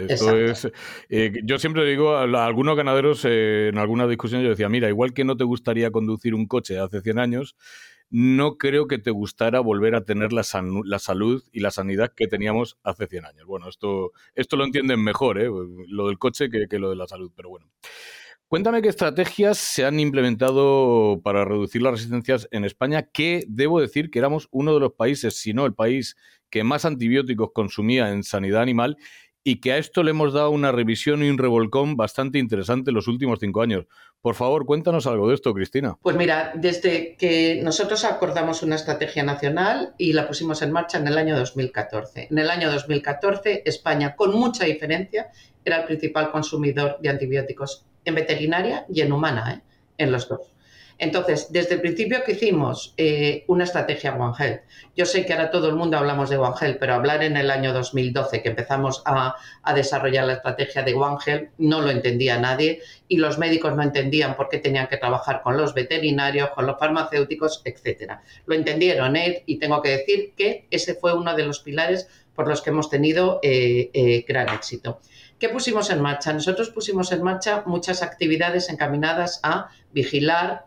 Esto 0.09 0.35
es, 0.35 0.67
eh, 1.09 1.33
yo 1.43 1.59
siempre 1.59 1.85
digo 1.85 2.15
a, 2.15 2.23
algunos 2.45 2.75
ganaderos 2.75 3.23
eh, 3.25 3.69
en 3.69 3.77
alguna 3.77 4.07
discusión 4.07 4.41
yo 4.41 4.49
decía, 4.49 4.69
mira, 4.69 4.89
igual 4.89 5.13
que 5.13 5.23
no 5.23 5.37
te 5.37 5.43
gustaría 5.43 5.91
conducir 5.91 6.33
un 6.33 6.47
coche 6.47 6.79
hace 6.79 7.01
100 7.01 7.19
años, 7.19 7.55
no 8.09 8.57
creo 8.57 8.87
que 8.87 8.97
te 8.97 9.11
gustara 9.11 9.59
volver 9.59 9.93
a 9.93 10.03
tener 10.03 10.33
la, 10.33 10.43
la, 10.83 10.99
salud 10.99 11.43
y 11.51 11.59
la 11.59 11.69
sanidad 11.69 12.11
que 12.15 12.27
teníamos 12.27 12.79
hace 12.83 13.05
100 13.05 13.25
años. 13.25 13.45
Bueno, 13.45 13.69
esto, 13.69 14.11
esto 14.33 14.57
lo 14.57 14.65
entienden 14.65 15.03
mejor, 15.03 15.39
¿eh? 15.39 15.47
lo 15.87 16.07
del 16.07 16.17
coche, 16.17 16.49
que, 16.49 16.67
que 16.67 16.79
lo 16.79 16.89
de 16.89 16.95
la 16.95 17.07
salud, 17.07 17.31
pero 17.35 17.49
bueno. 17.49 17.67
Cuéntame 18.47 18.83
qué 18.83 18.89
estrategias 18.89 19.57
se 19.57 19.85
han 19.85 19.99
implementado 19.99 21.19
para 21.23 21.45
reducir 21.45 21.81
las 21.81 21.93
resistencias 21.93 22.47
en 22.51 22.63
España, 22.63 23.09
que 23.11 23.43
debo 23.47 23.81
decir 23.81 24.11
que 24.11 24.19
éramos 24.19 24.49
uno 24.51 24.75
de 24.75 24.79
los 24.79 24.93
países, 24.93 25.35
si 25.37 25.53
no 25.53 25.65
el 25.65 25.73
país 25.73 26.15
que 26.51 26.63
más 26.63 26.85
antibióticos 26.85 27.49
consumía 27.55 28.11
en 28.11 28.23
sanidad 28.23 28.61
animal 28.61 28.97
y 29.43 29.61
que 29.61 29.71
a 29.73 29.77
esto 29.77 30.03
le 30.03 30.11
hemos 30.11 30.31
dado 30.31 30.51
una 30.51 30.71
revisión 30.71 31.23
y 31.23 31.29
un 31.29 31.39
revolcón 31.39 31.95
bastante 31.97 32.37
interesante 32.37 32.91
en 32.91 32.95
los 32.95 33.07
últimos 33.07 33.39
cinco 33.39 33.63
años. 33.63 33.87
Por 34.21 34.35
favor, 34.35 34.67
cuéntanos 34.67 35.07
algo 35.07 35.27
de 35.27 35.33
esto, 35.33 35.51
Cristina. 35.51 35.97
Pues 36.03 36.15
mira, 36.15 36.51
desde 36.55 37.15
que 37.15 37.61
nosotros 37.63 38.05
acordamos 38.05 38.61
una 38.61 38.75
estrategia 38.75 39.23
nacional 39.23 39.95
y 39.97 40.13
la 40.13 40.27
pusimos 40.27 40.61
en 40.61 40.71
marcha 40.71 40.99
en 40.99 41.07
el 41.07 41.17
año 41.17 41.35
2014. 41.35 42.27
En 42.29 42.37
el 42.37 42.51
año 42.51 42.71
2014, 42.71 43.63
España, 43.65 44.15
con 44.15 44.35
mucha 44.35 44.65
diferencia, 44.65 45.31
era 45.63 45.77
el 45.77 45.85
principal 45.85 46.31
consumidor 46.31 46.97
de 47.01 47.09
antibióticos 47.09 47.85
en 48.05 48.15
veterinaria 48.15 48.85
y 48.87 49.01
en 49.01 49.11
humana, 49.11 49.53
¿eh? 49.53 49.61
en 49.97 50.11
los 50.11 50.29
dos. 50.29 50.55
Entonces, 50.97 51.51
desde 51.51 51.75
el 51.75 51.81
principio 51.81 52.23
que 52.23 52.33
hicimos 52.33 52.93
eh, 52.95 53.43
una 53.47 53.65
estrategia 53.65 54.15
One 54.15 54.33
Health, 54.39 54.61
yo 54.95 55.05
sé 55.05 55.25
que 55.25 55.33
ahora 55.33 55.51
todo 55.51 55.67
el 55.67 55.75
mundo 55.75 55.97
hablamos 55.97 56.29
de 56.29 56.37
One 56.37 56.55
Health, 56.59 56.77
pero 56.79 56.93
hablar 56.93 57.21
en 57.21 57.35
el 57.35 57.51
año 57.51 57.73
2012 57.73 58.41
que 58.41 58.49
empezamos 58.49 59.03
a, 59.05 59.35
desarrollar 59.75 60.25
la 60.25 60.33
estrategia 60.33 60.83
de 60.83 60.93
One 60.93 61.17
Health 61.25 61.49
no 61.57 61.81
lo 61.81 61.89
entendía 61.89 62.39
nadie 62.39 62.79
y 63.09 63.17
los 63.17 63.37
médicos 63.37 63.75
no 63.75 63.83
entendían 63.83 64.37
por 64.37 64.47
qué 64.47 64.59
tenían 64.59 64.87
que 64.87 64.95
trabajar 64.95 65.41
con 65.41 65.57
los 65.57 65.73
veterinarios, 65.73 66.51
con 66.51 66.65
los 66.65 66.79
farmacéuticos, 66.79 67.61
etcétera. 67.65 68.23
Lo 68.45 68.55
entendieron 68.55 69.17
¿eh? 69.17 69.43
y 69.45 69.57
tengo 69.57 69.81
que 69.81 69.89
decir 69.89 70.33
que 70.37 70.65
ese 70.71 70.95
fue 70.95 71.13
uno 71.13 71.35
de 71.35 71.45
los 71.45 71.59
pilares 71.59 72.07
por 72.35 72.47
los 72.47 72.61
que 72.61 72.69
hemos 72.69 72.89
tenido 72.89 73.39
eh, 73.43 74.23
gran 74.27 74.49
éxito. 74.49 74.99
¿Qué 75.39 75.49
pusimos 75.49 75.89
en 75.89 76.01
marcha? 76.01 76.31
Nosotros 76.31 76.69
pusimos 76.69 77.11
en 77.11 77.21
marcha 77.21 77.63
muchas 77.65 78.01
actividades 78.01 78.69
encaminadas 78.69 79.39
a 79.43 79.69
vigilar, 79.91 80.65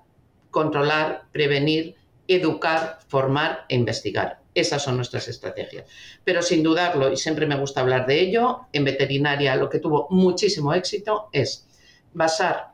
controlar, 0.51 1.25
prevenir, 1.33 1.97
educar, 2.27 2.99
formar 3.09 3.65
e 3.69 3.75
investigar. 3.77 4.41
Esas 4.55 4.83
son 4.83 4.97
nuestras 4.97 5.29
estrategias. 5.29 5.87
Pero 6.25 6.43
sin 6.43 6.63
dudarlo, 6.63 7.11
y 7.11 7.17
siempre 7.17 7.47
me 7.47 7.59
gusta 7.59 7.81
hablar 7.81 8.07
de 8.07 8.21
ello, 8.21 8.67
en 8.73 8.85
veterinaria 8.85 9.57
lo 9.57 9.71
que 9.71 9.79
tuvo 9.79 10.07
muchísimo 10.11 10.75
éxito 10.75 11.31
es 11.33 11.67
basar 12.13 12.73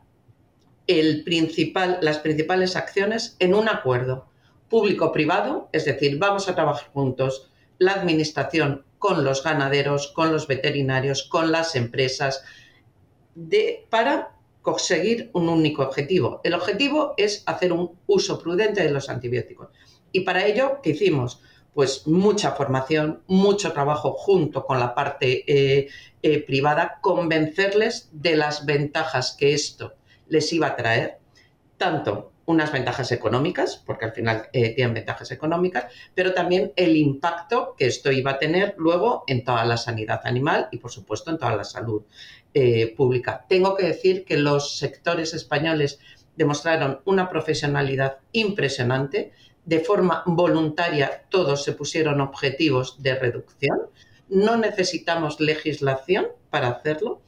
el 0.86 1.22
principal, 1.24 1.98
las 2.00 2.18
principales 2.18 2.74
acciones 2.74 3.36
en 3.38 3.54
un 3.54 3.68
acuerdo 3.68 4.26
público-privado, 4.68 5.68
es 5.72 5.84
decir, 5.84 6.18
vamos 6.18 6.48
a 6.48 6.54
trabajar 6.54 6.88
juntos 6.92 7.50
la 7.78 7.92
administración 7.92 8.84
con 9.04 9.23
los 9.23 9.42
ganaderos, 9.42 10.08
con 10.08 10.32
los 10.32 10.46
veterinarios, 10.46 11.25
con 11.25 11.52
las 11.52 11.76
empresas, 11.76 12.42
para 13.90 14.30
conseguir 14.62 15.28
un 15.34 15.50
único 15.50 15.82
objetivo. 15.82 16.40
El 16.42 16.54
objetivo 16.54 17.12
es 17.18 17.42
hacer 17.44 17.75
un 17.75 17.99
uso 18.06 18.38
prudente 18.38 18.82
de 18.82 18.90
los 18.90 19.11
antibióticos. 19.11 19.68
Y 20.11 20.20
para 20.20 20.46
ello, 20.46 20.80
¿qué 20.82 20.92
hicimos? 20.92 21.42
Pues 21.75 22.06
mucha 22.06 22.52
formación, 22.52 23.23
mucho 23.26 23.75
trabajo 23.75 24.12
junto 24.14 24.64
con 24.64 24.80
la 24.80 24.94
parte 24.94 25.44
eh, 25.49 25.88
eh, 26.23 26.40
privada, 26.40 26.99
convencerles 27.02 28.08
de 28.11 28.37
las 28.37 28.64
ventajas 28.64 29.37
que 29.38 29.52
esto 29.52 29.92
les 30.28 30.50
iba 30.50 30.68
a 30.68 30.76
traer, 30.76 31.18
tanto 31.76 32.32
unas 32.46 32.72
ventajas 32.72 33.10
económicas, 33.12 33.82
porque 33.84 34.04
al 34.04 34.12
final 34.12 34.48
eh, 34.52 34.74
tienen 34.74 34.94
ventajas 34.94 35.30
económicas, 35.30 35.86
pero 36.14 36.34
también 36.34 36.72
el 36.76 36.96
impacto 36.96 37.74
que 37.76 37.86
esto 37.86 38.12
iba 38.12 38.32
a 38.32 38.38
tener 38.38 38.74
luego 38.76 39.24
en 39.26 39.44
toda 39.44 39.64
la 39.64 39.76
sanidad 39.76 40.20
animal 40.24 40.68
y, 40.70 40.78
por 40.78 40.90
supuesto, 40.90 41.30
en 41.30 41.38
toda 41.38 41.56
la 41.56 41.64
salud 41.64 42.02
eh, 42.52 42.94
pública. 42.96 43.46
Tengo 43.48 43.76
que 43.76 43.86
decir 43.86 44.24
que 44.24 44.36
los 44.36 44.78
sectores 44.78 45.34
españoles 45.34 45.98
demostraron 46.36 47.00
una 47.04 47.28
profesionalidad 47.28 48.18
impresionante. 48.32 49.32
De 49.64 49.80
forma 49.80 50.22
voluntaria, 50.26 51.24
todos 51.30 51.64
se 51.64 51.72
pusieron 51.72 52.20
objetivos 52.20 53.02
de 53.02 53.14
reducción. 53.14 53.78
No 54.28 54.56
necesitamos 54.56 55.40
legislación 55.40 56.28
para 56.50 56.68
hacerlo 56.68 57.22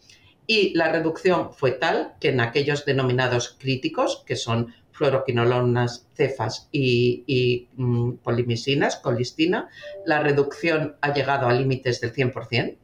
y 0.46 0.74
la 0.74 0.92
reducción 0.92 1.52
fue 1.52 1.72
tal 1.72 2.14
que 2.20 2.28
en 2.28 2.40
aquellos 2.40 2.84
denominados 2.84 3.56
críticos, 3.58 4.22
que 4.26 4.36
son 4.36 4.74
fluoroquinolonas, 4.96 6.08
cefas 6.14 6.68
y, 6.72 7.68
mm, 7.76 8.12
polimisinas, 8.22 8.96
colistina, 8.96 9.68
la 10.04 10.20
reducción 10.20 10.96
ha 11.02 11.12
llegado 11.12 11.46
a 11.46 11.52
límites 11.52 12.00
del 12.00 12.12
100% 12.12 12.78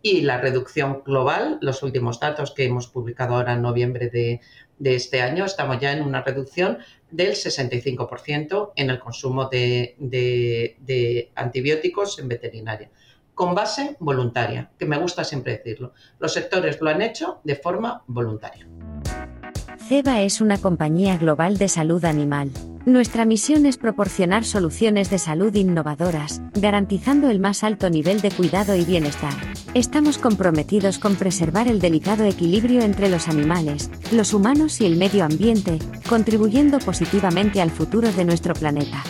y 0.00 0.20
la 0.20 0.40
reducción 0.40 1.02
global, 1.04 1.58
los 1.60 1.82
últimos 1.82 2.20
datos 2.20 2.52
que 2.52 2.64
hemos 2.64 2.86
publicado 2.86 3.34
ahora 3.34 3.54
en 3.54 3.62
noviembre 3.62 4.08
de, 4.08 4.40
este 4.78 5.22
año, 5.22 5.44
estamos 5.44 5.80
ya 5.80 5.92
en 5.92 6.02
una 6.02 6.22
reducción 6.22 6.78
del 7.10 7.32
65% 7.32 8.72
en 8.76 8.90
el 8.90 8.98
consumo 8.98 9.48
de 9.48 11.30
antibióticos 11.34 12.18
en 12.18 12.28
veterinaria 12.28 12.90
con 13.36 13.54
base 13.54 13.96
voluntaria, 14.00 14.70
que 14.78 14.86
me 14.86 14.96
gusta 14.96 15.22
siempre 15.22 15.58
decirlo. 15.58 15.92
Los 16.18 16.32
sectores 16.32 16.80
lo 16.80 16.88
han 16.88 17.02
hecho 17.02 17.40
de 17.44 17.54
forma 17.54 18.02
voluntaria. 18.06 18.66
CEBA 19.88 20.22
es 20.22 20.40
una 20.40 20.58
compañía 20.58 21.16
global 21.16 21.58
de 21.58 21.68
salud 21.68 22.04
animal. 22.04 22.50
Nuestra 22.86 23.24
misión 23.24 23.66
es 23.66 23.76
proporcionar 23.76 24.44
soluciones 24.44 25.10
de 25.10 25.18
salud 25.18 25.54
innovadoras, 25.54 26.42
garantizando 26.54 27.30
el 27.30 27.38
más 27.38 27.62
alto 27.62 27.88
nivel 27.88 28.20
de 28.20 28.32
cuidado 28.32 28.74
y 28.74 28.84
bienestar. 28.84 29.32
Estamos 29.74 30.18
comprometidos 30.18 30.98
con 30.98 31.14
preservar 31.14 31.68
el 31.68 31.78
delicado 31.78 32.24
equilibrio 32.24 32.82
entre 32.82 33.08
los 33.08 33.28
animales, 33.28 33.88
los 34.10 34.34
humanos 34.34 34.80
y 34.80 34.86
el 34.86 34.96
medio 34.96 35.24
ambiente, 35.24 35.78
contribuyendo 36.08 36.80
positivamente 36.80 37.60
al 37.60 37.70
futuro 37.70 38.10
de 38.10 38.24
nuestro 38.24 38.54
planeta. 38.54 39.04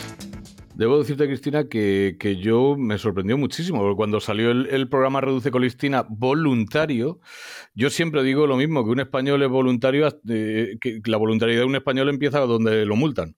Debo 0.76 0.99
decirte, 0.99 1.26
Cristina, 1.26 1.68
que, 1.71 2.38
yo 2.38 2.76
me 2.76 2.99
sorprendió 2.99 3.38
muchísimo. 3.38 3.97
Cuando 3.97 4.21
salió 4.21 4.50
el, 4.50 4.88
programa 4.90 5.23
Reduce 5.23 5.50
Colistina 5.50 6.04
voluntario, 6.06 7.18
yo 7.75 7.88
siempre 7.88 8.23
digo 8.23 8.47
lo 8.47 8.59
mismo, 8.59 8.85
que 8.85 8.90
un 8.90 9.00
español 9.00 9.42
es 9.42 9.49
voluntario, 9.49 10.06
eh, 10.28 10.76
que 10.78 11.00
la 11.06 11.16
voluntariedad 11.16 11.62
de 11.62 11.66
un 11.66 11.76
español 11.76 12.11
empieza 12.11 12.40
donde 12.40 12.85
lo 12.85 12.95
multan. 12.95 13.37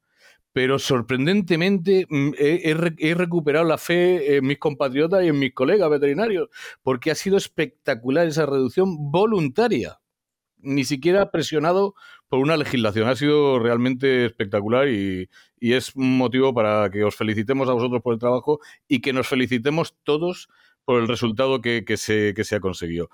Pero 0.52 0.80
sorprendentemente 0.80 2.06
mm, 2.10 2.30
he, 2.38 3.14
recuperado 3.14 3.64
la 3.64 3.78
fe 3.78 4.38
en 4.38 4.44
mis 4.44 4.58
compatriotas 4.58 5.22
y 5.24 5.28
en 5.28 5.38
mis 5.38 5.54
colegas 5.54 5.88
veterinarios, 5.90 6.48
porque 6.82 7.12
ha 7.12 7.14
sido 7.14 7.36
espectacular 7.36 8.26
esa 8.26 8.46
reducción 8.46 9.12
voluntaria 9.12 10.00
ni 10.60 10.84
siquiera 10.84 11.30
presionado 11.30 11.94
por 12.28 12.40
una 12.40 12.56
legislación. 12.56 13.08
Ha 13.08 13.16
sido 13.16 13.58
realmente 13.58 14.26
espectacular 14.26 14.88
y, 14.88 15.28
es 15.60 15.94
un 15.96 16.16
motivo 16.16 16.54
para 16.54 16.90
que 16.90 17.04
os 17.04 17.16
felicitemos 17.16 17.68
a 17.68 17.72
vosotros 17.72 18.02
por 18.02 18.14
el 18.14 18.20
trabajo 18.20 18.60
y 18.86 19.00
que 19.00 19.12
nos 19.12 19.26
felicitemos 19.26 19.96
todos 20.04 20.48
por 20.84 21.00
el 21.00 21.08
resultado 21.08 21.60
que, 21.60 21.84
se, 21.96 22.32
que 22.34 22.44
se 22.44 22.56
ha 22.56 22.60
conseguido. 22.60 23.10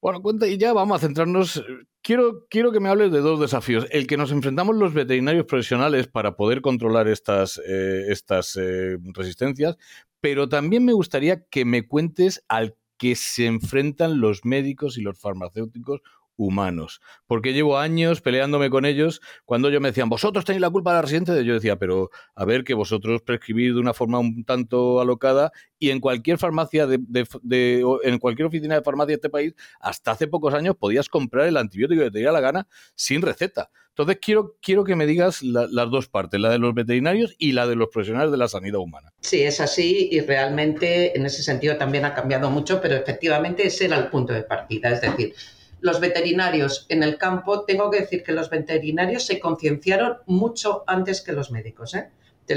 Bueno, 0.00 0.22
cuenta 0.22 0.46
y 0.46 0.56
ya 0.58 0.72
vamos 0.72 0.96
a 0.96 1.00
centrarnos. 1.00 1.64
Quiero, 2.02 2.46
quiero 2.48 2.70
que 2.70 2.80
me 2.80 2.88
hables 2.88 3.10
de 3.10 3.20
dos 3.20 3.40
desafíos. 3.40 3.86
El 3.90 4.06
que 4.06 4.16
nos 4.16 4.30
enfrentamos 4.30 4.76
los 4.76 4.94
veterinarios 4.94 5.44
profesionales 5.46 6.06
para 6.06 6.36
poder 6.36 6.60
controlar 6.60 7.08
estas, 7.08 7.60
eh, 7.66 8.06
estas 8.08 8.56
eh, 8.56 8.96
resistencias, 9.12 9.76
pero 10.20 10.48
también 10.48 10.84
me 10.84 10.92
gustaría 10.92 11.44
que 11.44 11.64
me 11.64 11.86
cuentes 11.86 12.44
al 12.48 12.76
que 12.96 13.14
se 13.14 13.46
enfrentan 13.46 14.20
los 14.20 14.44
médicos 14.44 14.98
y 14.98 15.02
los 15.02 15.18
farmacéuticos 15.18 16.00
humanos. 16.38 17.02
Porque 17.26 17.52
llevo 17.52 17.76
años 17.76 18.22
peleándome 18.22 18.70
con 18.70 18.86
ellos 18.86 19.20
cuando 19.44 19.68
ellos 19.68 19.82
me 19.82 19.88
decían, 19.88 20.08
vosotros 20.08 20.46
tenéis 20.46 20.62
la 20.62 20.70
culpa 20.70 20.92
de 20.92 20.96
la 20.96 21.02
residente. 21.02 21.44
Yo 21.44 21.52
decía, 21.52 21.76
pero 21.76 22.10
a 22.34 22.46
ver, 22.46 22.64
que 22.64 22.72
vosotros 22.72 23.20
prescribís 23.20 23.74
de 23.74 23.80
una 23.80 23.92
forma 23.92 24.18
un 24.18 24.44
tanto 24.44 25.00
alocada 25.00 25.52
y 25.78 25.90
en 25.90 26.00
cualquier 26.00 26.38
farmacia, 26.38 26.86
de, 26.86 27.86
en 28.04 28.18
cualquier 28.18 28.46
oficina 28.46 28.76
de 28.76 28.82
farmacia 28.82 29.08
de 29.08 29.14
este 29.14 29.30
país, 29.30 29.54
hasta 29.80 30.12
hace 30.12 30.26
pocos 30.26 30.54
años 30.54 30.76
podías 30.76 31.08
comprar 31.08 31.46
el 31.46 31.56
antibiótico 31.56 32.02
que 32.02 32.10
te 32.10 32.18
diera 32.18 32.32
la 32.32 32.40
gana 32.40 32.66
sin 32.94 33.20
receta. 33.20 33.70
Entonces 33.98 34.18
quiero, 34.22 34.56
quiero 34.62 34.84
que 34.84 34.94
me 34.94 35.06
digas 35.06 35.42
las 35.42 35.90
dos 35.90 36.06
partes, 36.06 36.40
la 36.40 36.50
de 36.50 36.58
los 36.58 36.72
veterinarios 36.72 37.34
y 37.36 37.50
la 37.50 37.66
de 37.66 37.74
los 37.74 37.88
profesionales 37.88 38.30
de 38.30 38.36
la 38.36 38.46
sanidad 38.46 38.78
humana. 38.78 39.12
Sí, 39.22 39.42
es 39.42 39.60
así 39.60 40.08
y 40.12 40.20
realmente 40.20 41.18
en 41.18 41.26
ese 41.26 41.42
sentido 41.42 41.76
también 41.76 42.04
ha 42.04 42.14
cambiado 42.14 42.48
mucho, 42.48 42.80
pero 42.80 42.94
efectivamente 42.94 43.66
ese 43.66 43.86
era 43.86 43.98
el 43.98 44.06
punto 44.06 44.32
de 44.32 44.44
partida. 44.44 44.92
Es 44.92 45.00
decir, 45.00 45.34
los 45.80 46.00
veterinarios 46.00 46.86
en 46.88 47.02
el 47.02 47.18
campo, 47.18 47.64
tengo 47.64 47.90
que 47.90 48.00
decir 48.00 48.22
que 48.22 48.32
los 48.32 48.50
veterinarios 48.50 49.26
se 49.26 49.38
concienciaron 49.38 50.18
mucho 50.26 50.84
antes 50.86 51.20
que 51.20 51.32
los 51.32 51.50
médicos. 51.50 51.94
¿eh? 51.94 52.10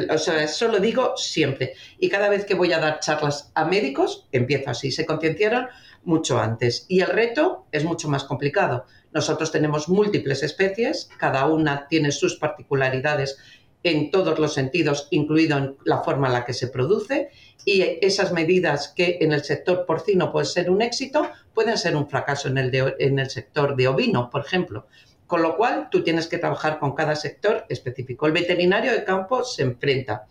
O 0.09 0.17
sea, 0.17 0.43
eso 0.43 0.67
lo 0.67 0.79
digo 0.79 1.15
siempre. 1.17 1.73
Y 1.99 2.09
cada 2.09 2.29
vez 2.29 2.45
que 2.45 2.55
voy 2.55 2.71
a 2.73 2.79
dar 2.79 2.99
charlas 2.99 3.51
a 3.55 3.65
médicos, 3.65 4.27
empiezo 4.31 4.69
así. 4.69 4.91
Se 4.91 5.05
concienciaron 5.05 5.67
mucho 6.03 6.39
antes. 6.39 6.85
Y 6.87 7.01
el 7.01 7.07
reto 7.07 7.67
es 7.71 7.83
mucho 7.83 8.07
más 8.09 8.23
complicado. 8.23 8.85
Nosotros 9.13 9.51
tenemos 9.51 9.89
múltiples 9.89 10.41
especies, 10.43 11.09
cada 11.17 11.45
una 11.45 11.87
tiene 11.87 12.11
sus 12.11 12.37
particularidades 12.37 13.37
en 13.83 14.11
todos 14.11 14.37
los 14.39 14.53
sentidos, 14.53 15.07
incluido 15.11 15.57
en 15.57 15.75
la 15.85 15.99
forma 15.99 16.27
en 16.27 16.33
la 16.33 16.45
que 16.45 16.53
se 16.53 16.67
produce, 16.67 17.29
y 17.65 17.83
esas 18.01 18.31
medidas 18.31 18.89
que 18.95 19.19
en 19.21 19.33
el 19.33 19.43
sector 19.43 19.85
porcino 19.85 20.31
pueden 20.31 20.47
ser 20.47 20.69
un 20.69 20.81
éxito, 20.81 21.29
pueden 21.53 21.77
ser 21.77 21.95
un 21.95 22.07
fracaso 22.07 22.47
en 22.47 22.57
el, 22.57 22.95
en 22.99 23.19
el 23.19 23.29
sector 23.29 23.75
de 23.75 23.87
ovino, 23.87 24.29
por 24.29 24.45
ejemplo. 24.45 24.87
Con 25.27 25.41
lo 25.41 25.55
cual, 25.55 25.87
tú 25.89 26.03
tienes 26.03 26.27
que 26.27 26.37
trabajar 26.37 26.77
con 26.79 26.93
cada 26.93 27.15
sector 27.15 27.65
específico. 27.69 28.27
El 28.27 28.33
veterinario 28.33 28.91
de 28.91 29.03
campo 29.03 29.43
se 29.43 29.63
enfrenta 29.63 30.27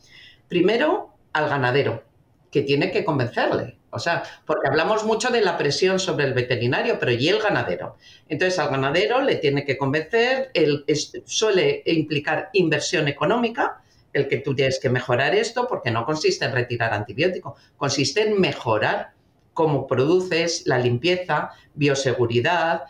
primero 0.47 1.15
al 1.33 1.49
ganadero, 1.49 2.05
que 2.51 2.63
tiene 2.63 2.91
que 2.91 3.05
convencerle. 3.05 3.80
O 3.91 3.99
sea, 3.99 4.23
porque 4.47 4.69
hablamos 4.69 5.05
mucho 5.05 5.31
de 5.31 5.41
la 5.41 5.59
presión 5.59 5.99
sobre 5.99 6.25
el 6.25 6.33
veterinario, 6.33 6.99
pero 6.99 7.11
¿y 7.11 7.29
el 7.29 7.41
ganadero? 7.41 7.97
Entonces, 8.29 8.59
al 8.59 8.71
ganadero 8.71 9.21
le 9.21 9.37
tiene 9.37 9.65
que 9.65 9.77
convencer, 9.77 10.51
el, 10.55 10.85
suele 11.25 11.83
implicar 11.87 12.51
inversión 12.53 13.09
económica, 13.09 13.83
el 14.13 14.29
que 14.29 14.39
tú 14.39 14.55
tienes 14.55 14.79
que 14.79 14.91
mejorar 14.91 15.35
esto, 15.35 15.67
porque 15.69 15.91
no 15.91 16.05
consiste 16.07 16.45
en 16.45 16.53
retirar 16.53 16.93
antibiótico, 16.93 17.57
consiste 17.77 18.23
en 18.23 18.41
mejorar 18.41 19.13
cómo 19.55 19.87
produces 19.87 20.63
la 20.67 20.79
limpieza, 20.79 21.51
bioseguridad, 21.75 22.85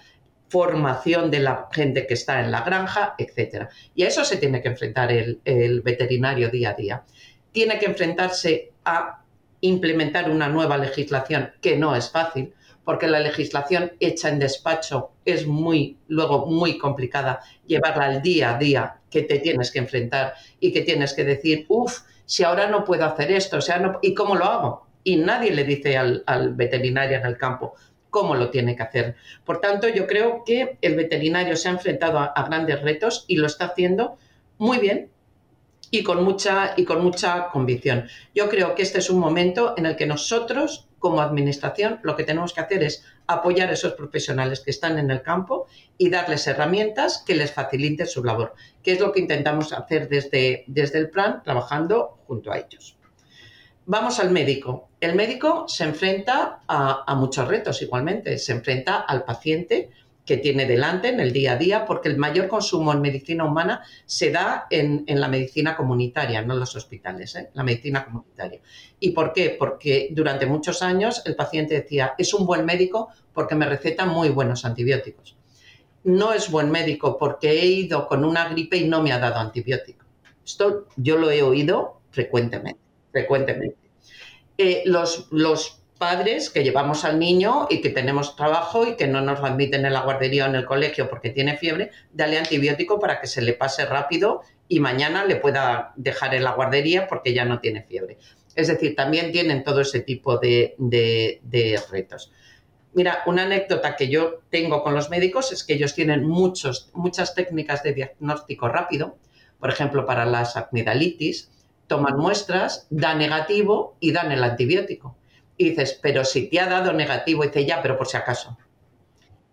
formación 0.49 1.31
de 1.31 1.41
la 1.41 1.69
gente 1.73 2.07
que 2.07 2.15
está 2.15 2.41
en 2.41 2.51
la 2.51 2.63
granja, 2.63 3.15
etc. 3.19 3.69
Y 3.95 4.03
a 4.03 4.09
eso 4.09 4.25
se 4.25 4.37
tiene 4.37 4.61
que 4.61 4.69
enfrentar 4.69 5.11
el 5.13 5.81
veterinario 5.83 6.51
día 6.51 6.71
a 6.71 6.75
día. 6.75 7.05
Tiene 7.53 7.79
que 7.79 7.87
enfrentarse 7.87 8.73
a 8.85 9.21
implementar 9.61 10.31
una 10.31 10.49
nueva 10.49 10.79
legislación 10.79 11.53
que 11.61 11.77
no 11.77 11.95
es 11.95 12.11
fácil, 12.11 12.55
porque 12.85 13.07
la 13.07 13.21
legislación 13.21 13.93
hecha 14.01 14.29
en 14.29 14.39
despacho 14.39 15.13
es 15.25 15.47
muy, 15.47 15.99
luego 16.09 16.47
muy 16.47 16.79
complicada 16.79 17.41
llevarla 17.67 18.07
al 18.07 18.23
día 18.23 18.55
a 18.55 18.59
día 18.59 18.97
que 19.11 19.23
te 19.23 19.39
tienes 19.39 19.71
que 19.71 19.81
enfrentar 19.81 20.35
y 20.59 20.73
que 20.73 20.81
tienes 20.81 21.13
que 21.13 21.25
decir, 21.25 21.67
uff, 21.69 22.01
si 22.25 22.45
ahora 22.45 22.69
no 22.69 22.85
puedo 22.85 23.05
hacer 23.05 23.33
esto, 23.33 23.59
o 23.59 23.61
sea, 23.61 23.79
no, 23.79 23.99
¿y 24.03 24.15
cómo 24.15 24.37
lo 24.37 24.45
hago? 24.45 24.87
Y 25.03 25.17
nadie 25.17 25.51
le 25.51 25.65
dice 25.65 25.97
al, 25.97 26.25
veterinario 26.55 27.19
en 27.19 27.27
el 27.27 27.37
campo 27.37 27.75
cómo 28.09 28.35
lo 28.35 28.51
tiene 28.51 28.77
que 28.77 28.83
hacer. 28.83 29.17
Por 29.45 29.61
tanto, 29.61 29.89
yo 29.89 30.07
creo 30.07 30.45
que 30.45 30.79
el 30.81 30.97
veterinario 30.97 31.57
se 31.57 31.69
ha 31.69 31.73
enfrentado 31.73 32.19
a, 32.19 32.43
grandes 32.45 32.83
retos 32.83 33.25
y 33.29 33.37
lo 33.37 33.47
está 33.47 33.67
haciendo 33.67 34.17
muy 34.59 34.79
bien 34.79 35.11
y 35.91 36.03
con 36.03 36.23
mucha, 36.23 36.75
y 36.77 36.85
con 36.85 37.03
mucha 37.03 37.49
convicción. 37.49 38.09
Yo 38.35 38.49
creo 38.49 38.75
que 38.75 38.83
este 38.83 38.99
es 38.99 39.11
un 39.11 39.19
momento 39.19 39.75
en 39.77 39.87
el 39.87 39.97
que 39.97 40.07
nosotros, 40.07 40.89
como 40.99 41.21
administración, 41.21 42.01
lo 42.03 42.17
que 42.17 42.25
tenemos 42.25 42.53
que 42.53 42.61
hacer 42.61 42.83
es 42.83 43.05
apoyar 43.27 43.71
a 43.71 43.73
esos 43.73 43.95
profesionales 43.95 44.61
que 44.61 44.71
están 44.71 44.99
en 44.99 45.11
el 45.11 45.23
campo 45.23 45.67
y 45.99 46.11
darles 46.11 46.47
herramientas 46.47 47.23
que 47.27 47.35
les 47.35 47.53
faciliten 47.53 48.07
su 48.07 48.23
labor, 48.25 48.55
que 48.83 48.93
es 48.93 49.01
lo 49.01 49.13
que 49.13 49.21
intentamos 49.21 49.73
hacer 49.73 50.09
desde, 50.09 50.65
desde 50.67 50.99
el 50.99 51.11
plan, 51.11 51.43
trabajando 51.43 52.19
junto 52.27 52.53
a 52.53 52.59
ellos. 52.59 52.97
Vamos 53.87 54.21
al 54.21 54.31
médico. 54.31 54.91
El 55.01 55.17
médico 55.17 55.67
se 55.67 55.85
enfrenta 55.85 56.61
a, 56.69 57.05
a 57.07 57.15
muchos 57.17 57.49
retos 57.49 57.83
igualmente, 57.83 58.39
se 58.39 58.53
enfrenta 58.53 59.01
al 59.01 59.25
paciente, 59.25 59.91
que 60.25 60.37
tiene 60.37 60.67
delante 60.67 61.09
en 61.09 61.21
el 61.21 61.33
día 61.33 61.53
a 61.53 61.57
día, 61.57 61.85
porque 61.85 62.09
el 62.09 62.17
mayor 62.17 62.47
consumo 62.49 62.93
en 62.93 63.01
medicina 63.01 63.45
humana 63.45 63.83
se 64.05 64.31
da 64.31 64.67
en, 64.71 65.05
la 65.07 65.29
medicina 65.29 65.77
comunitaria, 65.77 66.43
no 66.43 66.55
en 66.55 66.61
los 66.61 66.77
hospitales, 66.77 67.35
¿eh? 67.37 67.51
la 67.55 67.65
medicina 67.65 68.05
comunitaria. 68.05 68.61
¿Y 69.01 69.11
por 69.11 69.33
qué? 69.33 69.57
Porque 69.59 70.09
durante 70.13 70.47
muchos 70.47 70.83
años 70.83 71.23
el 71.25 71.35
paciente 71.35 71.75
decía, 71.75 72.15
es 72.17 72.33
un 72.35 72.47
buen 72.47 72.65
médico 72.65 73.09
porque 73.33 73.55
me 73.55 73.67
receta 73.67 74.07
muy 74.07 74.29
buenos 74.29 74.65
antibióticos. 74.65 75.37
No 76.05 76.33
es 76.33 76.51
buen 76.51 76.71
médico 76.71 77.19
porque 77.19 77.51
he 77.51 77.67
ido 77.67 78.07
con 78.07 78.25
una 78.25 78.49
gripe 78.49 78.77
y 78.77 78.89
no 78.89 79.03
me 79.03 79.13
ha 79.13 79.19
dado 79.19 79.37
antibiótico. 79.37 80.07
Esto 80.45 80.87
yo 80.97 81.19
lo 81.19 81.31
he 81.31 81.43
oído 81.43 82.01
frecuentemente, 82.11 82.81
frecuentemente. 83.13 83.77
Eh, 84.57 84.83
los, 84.85 85.29
los 85.31 85.80
padres 86.01 86.49
que 86.49 86.65
llevamos 86.65 87.05
al 87.05 87.19
niño 87.19 87.67
y 87.69 87.83
que 87.83 87.91
tenemos 87.91 88.35
trabajo 88.35 88.87
y 88.87 88.97
que 88.97 89.07
no 89.07 89.21
nos 89.21 89.41
lo 89.41 89.47
admiten 89.47 89.85
en 89.85 89.93
la 89.93 90.01
guardería 90.01 90.47
o 90.47 90.49
en 90.49 90.55
el 90.55 90.65
colegio 90.65 91.11
porque 91.11 91.29
tiene 91.29 91.59
fiebre, 91.59 91.91
dale 92.11 92.39
antibiótico 92.39 92.99
para 92.99 93.21
que 93.21 93.27
se 93.27 93.43
le 93.43 93.53
pase 93.53 93.85
rápido 93.85 94.41
y 94.67 94.81
mañana 94.81 95.27
le 95.27 95.37
pueda 95.37 95.93
dejar 95.97 96.35
en 96.35 96.45
la 96.45 96.53
guardería 96.53 97.07
porque 97.07 97.35
ya 97.35 97.45
no 97.45 97.61
tiene 97.61 97.83
fiebre. 97.83 98.17
Es 98.55 98.69
decir, 98.69 98.97
también 98.97 99.31
tienen 99.31 99.63
todo 99.63 99.83
ese 99.83 100.01
tipo 100.01 100.39
de, 100.39 100.75
retos. 101.91 102.33
Mira, 102.95 103.23
una 103.27 103.43
anécdota 103.43 103.95
que 103.95 104.09
yo 104.09 104.41
tengo 104.49 104.83
con 104.83 104.95
los 104.95 105.11
médicos 105.11 105.53
es 105.53 105.65
que 105.65 105.75
ellos 105.75 105.95
tienen 105.95 106.27
muchos, 106.27 106.89
muchas 106.95 107.35
técnicas 107.35 107.83
de 107.83 107.93
diagnóstico 107.93 108.69
rápido. 108.69 109.19
Por 109.59 109.69
ejemplo, 109.69 110.07
para 110.07 110.25
las 110.25 110.57
amigdalitis, 110.57 111.51
toman 111.89 112.17
muestras, 112.17 112.87
da 112.89 113.15
negativo 113.15 113.99
y 114.01 114.13
dan 114.13 114.33
el 114.33 114.43
antibiótico 114.43 115.20
y 115.61 115.69
dices, 115.69 115.99
pero 116.01 116.25
si 116.25 116.49
te 116.49 116.59
ha 116.59 116.67
dado 116.67 116.95
negativo, 116.95 117.45
y 117.45 117.49
dice, 117.49 117.67
ya, 117.67 117.83
pero 117.83 117.99
por 117.99 118.09
si 118.09 118.17
acaso. 118.17 118.57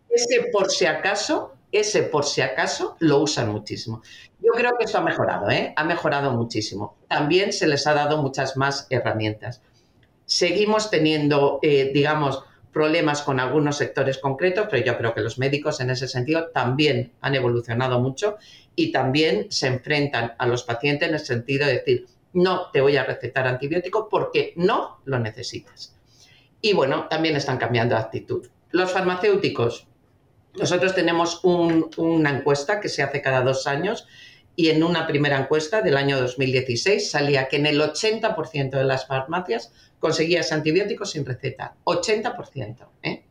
Ese 0.10 0.48
por 0.54 0.72
si 0.72 0.86
acaso, 0.86 1.56
ese 1.70 2.04
por 2.04 2.24
si 2.24 2.40
acaso 2.40 2.96
lo 3.00 3.20
usan 3.20 3.52
muchísimo. 3.52 4.02
Yo 4.40 4.54
creo 4.54 4.72
que 4.78 4.86
esto 4.86 5.00
ha 5.00 5.02
mejorado, 5.02 5.50
¿eh? 5.50 5.74
ha 5.76 5.84
mejorado 5.84 6.32
muchísimo. 6.32 6.96
También 7.10 7.52
se 7.52 7.68
les 7.68 7.86
ha 7.88 7.94
dado 7.94 8.22
muchas 8.22 8.56
más 8.56 8.88
herramientas. 8.90 9.62
Seguimos 10.26 10.90
teniendo, 10.90 11.60
eh, 11.62 11.92
digamos, 11.94 12.42
problemas 12.72 13.22
con 13.22 13.42
algunos 13.42 13.76
sectores 13.76 14.18
concretos, 14.18 14.68
pero 14.72 14.86
yo 14.86 14.98
creo 14.98 15.14
que 15.14 15.20
los 15.20 15.38
médicos 15.38 15.82
en 15.82 15.90
ese 15.90 16.08
sentido 16.08 16.52
también 16.54 17.12
han 17.20 17.36
evolucionado 17.36 18.00
mucho 18.00 18.38
y 18.78 18.94
también 18.94 19.48
se 19.50 19.68
enfrentan 19.68 20.36
a 20.38 20.48
los 20.48 20.64
pacientes 20.64 21.10
en 21.10 21.16
el 21.16 21.20
sentido 21.20 21.68
de 21.68 21.74
decir, 21.74 22.08
no 22.32 22.72
te 22.72 22.80
voy 22.80 22.96
a 22.96 23.04
recetar 23.04 23.46
antibiótico 23.46 24.08
porque 24.08 24.54
no 24.56 25.02
lo 25.04 25.20
necesitas. 25.20 25.97
Y 26.62 26.74
bueno, 26.74 27.08
también 27.10 27.36
están 27.36 27.58
cambiando 27.58 27.96
de 27.96 28.02
actitud. 28.02 28.48
Los 28.72 28.92
farmacéuticos, 28.92 29.88
nosotros 30.56 30.96
tenemos 30.96 31.42
una 31.44 32.32
encuesta 32.32 32.80
que 32.80 32.90
se 32.90 33.04
hace 33.04 33.22
cada 33.22 33.42
dos 33.42 33.68
años 33.68 34.08
y 34.56 34.70
en 34.70 34.84
una 34.84 35.06
primera 35.06 35.40
encuesta 35.40 35.82
del 35.82 35.98
año 35.98 36.20
2016 36.20 37.12
salía 37.12 37.48
que 37.48 37.58
en 37.58 37.68
el 37.68 37.80
80% 37.80 38.72
de 38.72 38.84
las 38.84 39.06
farmacias 39.06 39.72
conseguías 40.00 40.52
antibióticos 40.52 41.12
sin 41.12 41.26
receta. 41.26 41.76
80%. 41.86 42.88
¿eh? 43.04 43.24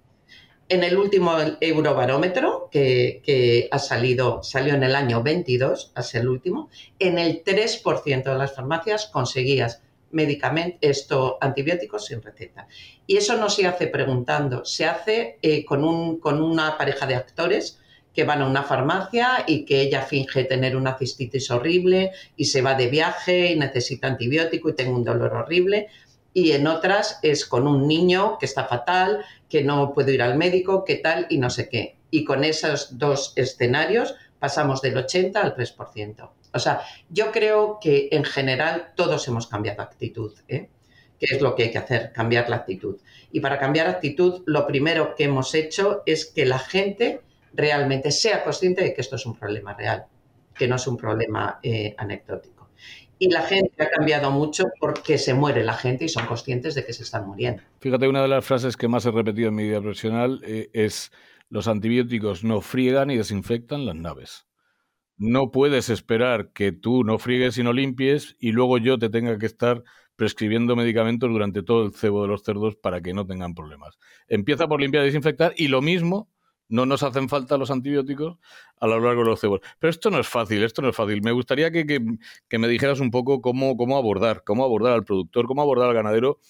En 0.68 0.84
el 0.84 0.96
último 0.96 1.36
eurobarómetro 1.60 2.68
que, 2.70 3.68
ha 3.70 3.78
salido, 3.78 4.42
salió 4.42 4.74
en 4.74 4.84
el 4.84 4.94
año 4.94 5.22
22, 5.22 5.92
hacia 5.94 6.20
el 6.20 6.28
último, 6.28 6.70
en 6.98 7.18
el 7.18 7.42
3% 7.42 8.22
de 8.22 8.38
las 8.38 8.54
farmacias 8.54 9.06
conseguías 9.06 9.82
medicamentos, 10.10 10.78
esto, 10.82 11.38
antibióticos 11.40 12.06
sin 12.06 12.22
receta. 12.22 12.66
Y 13.06 13.16
eso 13.16 13.36
no 13.36 13.48
se 13.48 13.66
hace 13.66 13.86
preguntando, 13.88 14.64
se 14.64 14.86
hace 14.86 15.38
eh, 15.42 15.64
con, 15.64 15.84
un, 15.84 16.18
con 16.18 16.42
una 16.42 16.76
pareja 16.78 17.06
de 17.06 17.14
actores 17.14 17.80
que 18.16 18.24
van 18.24 18.40
a 18.40 18.46
una 18.46 18.62
farmacia 18.62 19.44
y 19.46 19.66
que 19.66 19.82
ella 19.82 20.00
finge 20.00 20.44
tener 20.44 20.74
una 20.74 20.96
cistitis 20.96 21.50
horrible 21.50 22.12
y 22.34 22.46
se 22.46 22.62
va 22.62 22.74
de 22.74 22.86
viaje 22.86 23.52
y 23.52 23.56
necesita 23.56 24.08
antibiótico 24.08 24.70
y 24.70 24.74
tengo 24.74 24.96
un 24.96 25.04
dolor 25.04 25.34
horrible. 25.34 25.88
Y 26.32 26.52
en 26.52 26.66
otras 26.66 27.18
es 27.22 27.44
con 27.44 27.66
un 27.66 27.86
niño 27.86 28.38
que 28.38 28.46
está 28.46 28.64
fatal, 28.64 29.24
que 29.48 29.62
no 29.62 29.92
puedo 29.92 30.10
ir 30.10 30.22
al 30.22 30.36
médico, 30.36 30.84
qué 30.84 30.96
tal 30.96 31.26
y 31.28 31.38
no 31.38 31.50
sé 31.50 31.68
qué. 31.68 31.96
Y 32.10 32.24
con 32.24 32.42
esos 32.42 32.98
dos 32.98 33.34
escenarios 33.36 34.14
pasamos 34.38 34.80
del 34.80 34.96
80 34.96 35.40
al 35.40 35.54
3%. 35.54 36.30
O 36.56 36.60
sea, 36.60 36.80
yo 37.08 37.30
creo 37.32 37.78
que 37.80 38.08
en 38.10 38.24
general 38.24 38.92
todos 38.96 39.26
hemos 39.28 39.46
cambiado 39.46 39.82
actitud, 39.82 40.34
¿eh? 40.48 40.68
que 41.18 41.26
es 41.34 41.40
lo 41.40 41.54
que 41.54 41.64
hay 41.64 41.70
que 41.70 41.78
hacer, 41.78 42.12
cambiar 42.12 42.48
la 42.50 42.56
actitud. 42.56 42.96
Y 43.32 43.40
para 43.40 43.58
cambiar 43.58 43.86
actitud, 43.86 44.42
lo 44.46 44.66
primero 44.66 45.14
que 45.14 45.24
hemos 45.24 45.54
hecho 45.54 46.02
es 46.06 46.26
que 46.26 46.44
la 46.44 46.58
gente 46.58 47.20
realmente 47.54 48.10
sea 48.10 48.44
consciente 48.44 48.82
de 48.82 48.94
que 48.94 49.00
esto 49.00 49.16
es 49.16 49.24
un 49.26 49.38
problema 49.38 49.74
real, 49.74 50.04
que 50.54 50.68
no 50.68 50.76
es 50.76 50.86
un 50.86 50.96
problema 50.96 51.58
eh, 51.62 51.94
anecdótico. 51.96 52.68
Y 53.18 53.30
la 53.30 53.42
gente 53.42 53.82
ha 53.82 53.88
cambiado 53.88 54.30
mucho 54.30 54.64
porque 54.78 55.16
se 55.16 55.32
muere 55.32 55.64
la 55.64 55.72
gente 55.72 56.04
y 56.04 56.08
son 56.08 56.26
conscientes 56.26 56.74
de 56.74 56.84
que 56.84 56.92
se 56.92 57.02
están 57.02 57.26
muriendo. 57.26 57.62
Fíjate, 57.80 58.08
una 58.08 58.20
de 58.20 58.28
las 58.28 58.44
frases 58.44 58.76
que 58.76 58.88
más 58.88 59.06
he 59.06 59.10
repetido 59.10 59.48
en 59.48 59.54
mi 59.54 59.62
vida 59.62 59.80
profesional 59.80 60.42
eh, 60.44 60.68
es 60.74 61.10
los 61.48 61.66
antibióticos 61.66 62.44
no 62.44 62.60
friegan 62.60 63.10
y 63.10 63.16
desinfectan 63.16 63.86
las 63.86 63.94
naves. 63.94 64.45
No 65.18 65.50
puedes 65.50 65.88
esperar 65.88 66.52
que 66.52 66.72
tú 66.72 67.04
no 67.04 67.18
friegues 67.18 67.56
y 67.58 67.62
no 67.62 67.72
limpies 67.72 68.36
y 68.38 68.52
luego 68.52 68.78
yo 68.78 68.98
te 68.98 69.08
tenga 69.08 69.38
que 69.38 69.46
estar 69.46 69.82
prescribiendo 70.16 70.76
medicamentos 70.76 71.30
durante 71.30 71.62
todo 71.62 71.84
el 71.84 71.92
cebo 71.92 72.22
de 72.22 72.28
los 72.28 72.42
cerdos 72.42 72.76
para 72.76 73.00
que 73.00 73.14
no 73.14 73.26
tengan 73.26 73.54
problemas. 73.54 73.98
Empieza 74.28 74.66
por 74.66 74.80
limpiar 74.80 75.04
y 75.04 75.06
desinfectar 75.06 75.52
y 75.56 75.68
lo 75.68 75.82
mismo, 75.82 76.28
no 76.68 76.84
nos 76.84 77.02
hacen 77.02 77.28
falta 77.28 77.58
los 77.58 77.70
antibióticos 77.70 78.38
a 78.80 78.86
lo 78.86 78.98
largo 79.00 79.22
de 79.22 79.30
los 79.30 79.40
cebos. 79.40 79.60
Pero 79.78 79.90
esto 79.90 80.10
no 80.10 80.18
es 80.18 80.28
fácil, 80.28 80.64
esto 80.64 80.82
no 80.82 80.88
es 80.88 80.96
fácil. 80.96 81.22
Me 81.22 81.32
gustaría 81.32 81.70
que, 81.70 81.86
que, 82.48 82.58
me 82.58 82.68
dijeras 82.68 83.00
un 83.00 83.10
poco 83.10 83.40
cómo, 83.40 83.76
cómo 83.76 83.96
abordar, 83.96 84.42
cómo 84.44 84.64
abordar 84.64 84.94
al 84.94 85.04
productor, 85.04 85.46
cómo 85.46 85.62
abordar 85.62 85.88
al 85.88 85.94
ganadero 85.94 86.40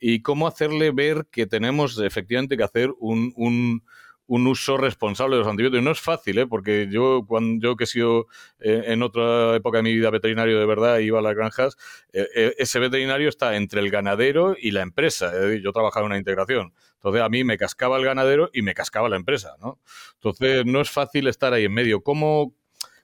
y 0.00 0.22
cómo 0.22 0.46
hacerle 0.46 0.92
ver 0.92 1.26
que 1.30 1.46
tenemos 1.46 1.98
efectivamente 1.98 2.56
que 2.56 2.64
hacer 2.64 2.92
un, 2.98 3.32
un 3.36 3.82
un 4.26 4.46
uso 4.46 4.76
responsable 4.76 5.36
de 5.36 5.40
los 5.40 5.48
antibióticos. 5.48 5.84
No 5.84 5.90
es 5.90 6.00
fácil, 6.00 6.38
¿eh? 6.38 6.46
porque 6.46 6.88
yo, 6.90 7.24
cuando 7.26 7.64
yo 7.64 7.76
que 7.76 7.84
he 7.84 7.86
sido 7.86 8.26
eh, 8.58 8.84
en 8.86 9.02
otra 9.02 9.56
época 9.56 9.78
de 9.78 9.82
mi 9.82 9.94
vida 9.94 10.10
veterinario 10.10 10.58
de 10.58 10.66
verdad, 10.66 10.98
iba 10.98 11.18
a 11.18 11.22
las 11.22 11.34
granjas, 11.34 11.76
eh, 12.12 12.26
eh, 12.34 12.54
ese 12.58 12.78
veterinario 12.78 13.28
está 13.28 13.56
entre 13.56 13.80
el 13.80 13.90
ganadero 13.90 14.56
y 14.60 14.72
la 14.72 14.82
empresa. 14.82 15.32
yo 15.62 15.72
trabajaba 15.72 16.06
en 16.06 16.12
una 16.12 16.18
integración. 16.18 16.72
Entonces 16.94 17.22
a 17.22 17.28
mí 17.28 17.44
me 17.44 17.56
cascaba 17.56 17.98
el 17.98 18.04
ganadero 18.04 18.50
y 18.52 18.62
me 18.62 18.74
cascaba 18.74 19.08
la 19.08 19.16
empresa. 19.16 19.56
¿no? 19.60 19.78
Entonces 20.14 20.66
no 20.66 20.80
es 20.80 20.90
fácil 20.90 21.28
estar 21.28 21.52
ahí 21.52 21.64
en 21.64 21.74
medio. 21.74 22.02
¿Cómo, 22.02 22.54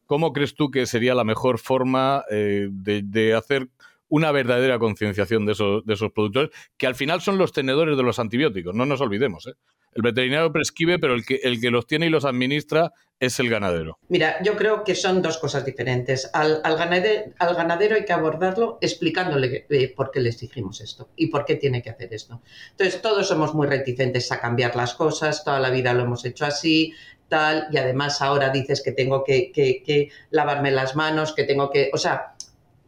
cómo 0.06 0.32
crees 0.32 0.54
tú 0.54 0.70
que 0.70 0.86
sería 0.86 1.14
la 1.14 1.24
mejor 1.24 1.58
forma 1.58 2.24
de, 2.28 2.70
de 3.04 3.34
hacer 3.34 3.68
una 4.12 4.30
verdadera 4.30 4.78
concienciación 4.78 5.46
de 5.46 5.52
esos, 5.52 5.86
de 5.86 5.94
esos 5.94 6.12
productores, 6.12 6.50
que 6.76 6.86
al 6.86 6.94
final 6.94 7.22
son 7.22 7.38
los 7.38 7.50
tenedores 7.50 7.96
de 7.96 8.02
los 8.02 8.18
antibióticos, 8.18 8.74
no 8.74 8.84
nos 8.84 9.00
olvidemos. 9.00 9.46
¿eh? 9.46 9.54
El 9.94 10.02
veterinario 10.02 10.52
prescribe, 10.52 10.98
pero 10.98 11.14
el 11.14 11.24
que, 11.24 11.40
el 11.42 11.60
que 11.60 11.70
los 11.70 11.86
tiene 11.86 12.06
y 12.06 12.08
los 12.10 12.24
administra 12.24 12.92
es 13.20 13.38
el 13.38 13.48
ganadero. 13.48 13.98
Mira, 14.08 14.42
yo 14.42 14.56
creo 14.56 14.82
que 14.84 14.94
son 14.94 15.22
dos 15.22 15.38
cosas 15.38 15.64
diferentes. 15.64 16.30
Al, 16.32 16.60
ganadero, 16.62 17.94
hay 17.94 18.04
que 18.04 18.12
abordarlo 18.12 18.78
explicándole 18.80 19.66
eh, 19.68 19.92
por 19.94 20.10
qué 20.10 20.20
le 20.20 20.30
exigimos 20.30 20.80
esto 20.80 21.10
y 21.14 21.28
por 21.28 21.44
qué 21.44 21.56
tiene 21.56 21.82
que 21.82 21.90
hacer 21.90 22.12
esto. 22.12 22.42
Entonces, 22.70 23.00
todos 23.00 23.28
somos 23.28 23.54
muy 23.54 23.68
reticentes 23.68 24.32
a 24.32 24.40
cambiar 24.40 24.74
las 24.74 24.94
cosas, 24.94 25.44
toda 25.44 25.60
la 25.60 25.70
vida 25.70 25.92
lo 25.92 26.02
hemos 26.02 26.24
hecho 26.24 26.46
así, 26.46 26.94
tal, 27.28 27.68
y 27.70 27.76
además 27.76 28.20
ahora 28.22 28.50
dices 28.50 28.82
que 28.82 28.92
tengo 28.92 29.22
que, 29.22 29.52
que, 29.52 29.82
que 29.84 30.10
lavarme 30.30 30.70
las 30.70 30.96
manos, 30.96 31.32
que 31.32 31.44
tengo 31.44 31.70
que... 31.70 31.90
O 31.92 31.98
sea, 31.98 32.34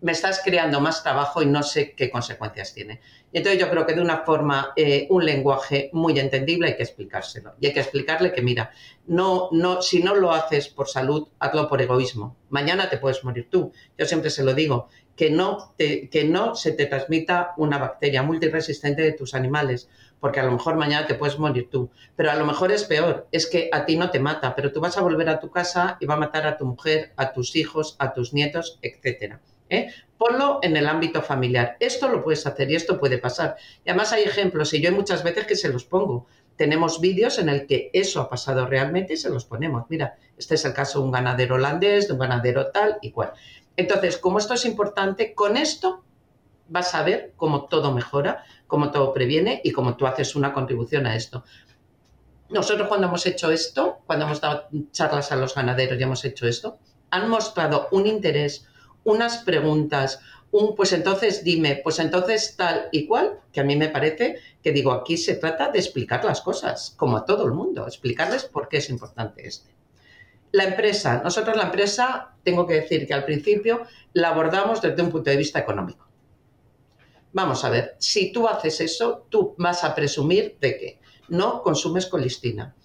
me 0.04 0.12
estás 0.12 0.42
creando 0.44 0.80
más 0.80 1.02
trabajo 1.02 1.42
y 1.42 1.46
no 1.46 1.62
sé 1.62 1.92
qué 1.92 2.10
consecuencias 2.10 2.74
tiene. 2.74 3.00
Entonces 3.34 3.60
yo 3.60 3.68
creo 3.68 3.84
que 3.84 3.94
de 3.94 4.00
una 4.00 4.18
forma, 4.18 4.72
eh, 4.76 5.06
un 5.10 5.24
lenguaje 5.24 5.90
muy 5.92 6.18
entendible 6.18 6.68
hay 6.68 6.76
que 6.76 6.84
explicárselo. 6.84 7.54
Y 7.60 7.66
hay 7.66 7.72
que 7.74 7.80
explicarle 7.80 8.32
que, 8.32 8.42
mira, 8.42 8.70
no, 9.06 9.48
no, 9.50 9.82
si 9.82 10.02
no 10.02 10.14
lo 10.14 10.32
haces 10.32 10.68
por 10.68 10.88
salud, 10.88 11.28
hazlo 11.40 11.68
por 11.68 11.82
egoísmo. 11.82 12.36
Mañana 12.48 12.88
te 12.88 12.96
puedes 12.96 13.24
morir 13.24 13.48
tú. 13.50 13.72
Yo 13.98 14.06
siempre 14.06 14.30
se 14.30 14.44
lo 14.44 14.54
digo, 14.54 14.88
que 15.16 15.30
no, 15.30 15.74
que 15.76 16.24
no 16.28 16.54
se 16.54 16.72
te 16.72 16.86
transmita 16.86 17.54
una 17.56 17.78
bacteria 17.78 18.22
multiresistente 18.22 19.02
de 19.02 19.12
tus 19.12 19.34
animales, 19.34 19.88
porque 20.20 20.40
a 20.40 20.44
lo 20.44 20.52
mejor 20.52 20.76
mañana 20.76 21.06
te 21.06 21.14
puedes 21.14 21.38
morir 21.38 21.68
tú, 21.70 21.90
pero 22.16 22.30
a 22.30 22.34
lo 22.34 22.46
mejor 22.46 22.72
es 22.72 22.84
peor, 22.84 23.28
es 23.30 23.46
que 23.46 23.68
a 23.72 23.84
ti 23.84 23.96
no 23.96 24.10
te 24.10 24.18
mata, 24.18 24.54
pero 24.54 24.72
tú 24.72 24.80
vas 24.80 24.96
a 24.96 25.02
volver 25.02 25.28
a 25.28 25.38
tu 25.38 25.50
casa 25.50 25.98
y 26.00 26.06
va 26.06 26.14
a 26.14 26.18
matar 26.18 26.46
a 26.46 26.56
tu 26.56 26.66
mujer, 26.66 27.12
a 27.16 27.32
tus 27.32 27.54
hijos, 27.56 27.96
a 27.98 28.12
tus 28.12 28.32
nietos, 28.32 28.78
etcétera. 28.82 29.40
¿eh? 29.68 29.90
Ponlo 30.26 30.58
en 30.62 30.74
el 30.74 30.87
ámbito 30.87 31.20
familiar. 31.20 31.76
Esto 31.80 32.08
lo 32.08 32.24
puedes 32.24 32.46
hacer 32.46 32.70
y 32.70 32.76
esto 32.76 32.98
puede 32.98 33.18
pasar. 33.18 33.56
Y 33.84 33.90
además 33.90 34.10
hay 34.14 34.22
ejemplos 34.22 34.72
y 34.72 34.80
yo 34.80 34.88
hay 34.88 34.94
muchas 34.94 35.22
veces 35.22 35.46
que 35.46 35.54
se 35.54 35.68
los 35.68 35.84
pongo. 35.84 36.26
Tenemos 36.56 36.98
vídeos 36.98 37.38
en 37.38 37.50
el 37.50 37.66
que 37.66 37.90
eso 37.92 38.22
ha 38.22 38.30
pasado 38.30 38.64
realmente 38.66 39.12
y 39.12 39.16
se 39.18 39.28
los 39.28 39.44
ponemos. 39.44 39.84
Mira, 39.90 40.16
este 40.38 40.54
es 40.54 40.64
el 40.64 40.72
caso 40.72 40.98
de 40.98 41.04
un 41.04 41.12
ganadero 41.12 41.56
holandés, 41.56 42.06
de 42.06 42.14
un 42.14 42.20
ganadero 42.20 42.70
tal 42.70 42.96
y 43.02 43.10
cual. 43.10 43.34
Entonces, 43.76 44.16
como 44.16 44.38
esto 44.38 44.54
es 44.54 44.64
importante, 44.64 45.34
con 45.34 45.58
esto 45.58 46.02
vas 46.68 46.94
a 46.94 47.02
ver 47.02 47.34
cómo 47.37 47.66
todo 47.66 47.92
mejora, 47.92 48.44
cómo 48.66 48.90
todo 48.90 49.12
previene 49.12 49.60
y 49.62 49.72
cómo 49.72 49.94
tú 49.94 50.06
haces 50.06 50.37
una 50.37 50.54
contribución 50.54 51.06
a 51.06 51.16
esto. 51.16 51.44
Nosotros 52.48 52.88
cuando 52.88 53.08
hemos 53.08 53.26
hecho 53.26 53.50
esto, 53.50 53.98
cuando 54.06 54.24
hemos 54.24 54.40
dado 54.40 54.68
charlas 54.90 55.32
a 55.32 55.37
los 55.37 55.54
ganaderos 55.54 56.00
y 56.00 56.02
hemos 56.02 56.24
hecho 56.24 56.46
esto, 56.46 56.78
han 57.10 57.28
mostrado 57.28 57.88
un 57.90 58.06
interés, 58.06 58.66
unas 59.04 59.38
preguntas, 59.38 60.20
un 60.50 60.74
pues 60.74 60.92
entonces 60.92 61.42
dime, 61.42 61.80
pues 61.82 61.98
entonces 61.98 62.54
tal 62.56 62.88
y 62.92 63.06
cual, 63.06 63.40
que 63.52 63.60
a 63.60 63.64
mí 63.64 63.76
me 63.76 63.88
parece 63.88 64.36
que 64.62 64.72
digo, 64.72 64.92
aquí 64.92 65.16
se 65.16 65.34
trata 65.34 65.70
de 65.70 65.78
explicar 65.78 66.24
las 66.24 66.40
cosas, 66.40 66.94
como 66.96 67.16
a 67.16 67.24
todo 67.24 67.44
el 67.44 67.52
mundo, 67.52 67.86
explicarles 67.86 68.44
por 68.44 68.68
qué 68.68 68.78
es 68.78 68.88
importante 68.88 69.46
este. 69.46 69.74
La 70.52 70.64
empresa, 70.64 71.20
nosotros 71.24 71.56
la 71.56 71.64
empresa, 71.64 72.36
tengo 72.44 72.66
que 72.66 72.74
decir 72.74 73.06
que 73.06 73.14
al 73.14 73.24
principio 73.24 73.82
la 74.12 74.28
abordamos 74.28 74.80
desde 74.80 75.02
un 75.02 75.10
punto 75.10 75.30
de 75.30 75.36
vista 75.36 75.58
económico. 75.58 76.06
Vamos 77.32 77.64
a 77.64 77.70
ver, 77.70 77.96
si 77.98 78.32
tú 78.32 78.46
haces 78.46 78.80
eso, 78.80 79.26
tú 79.28 79.56
vas 79.58 79.82
a 79.82 79.92
presumir 79.92 80.56
de 80.60 80.78
que 80.78 81.00
no 81.28 81.62
consumes 81.62 82.06
colistina, 82.06 82.76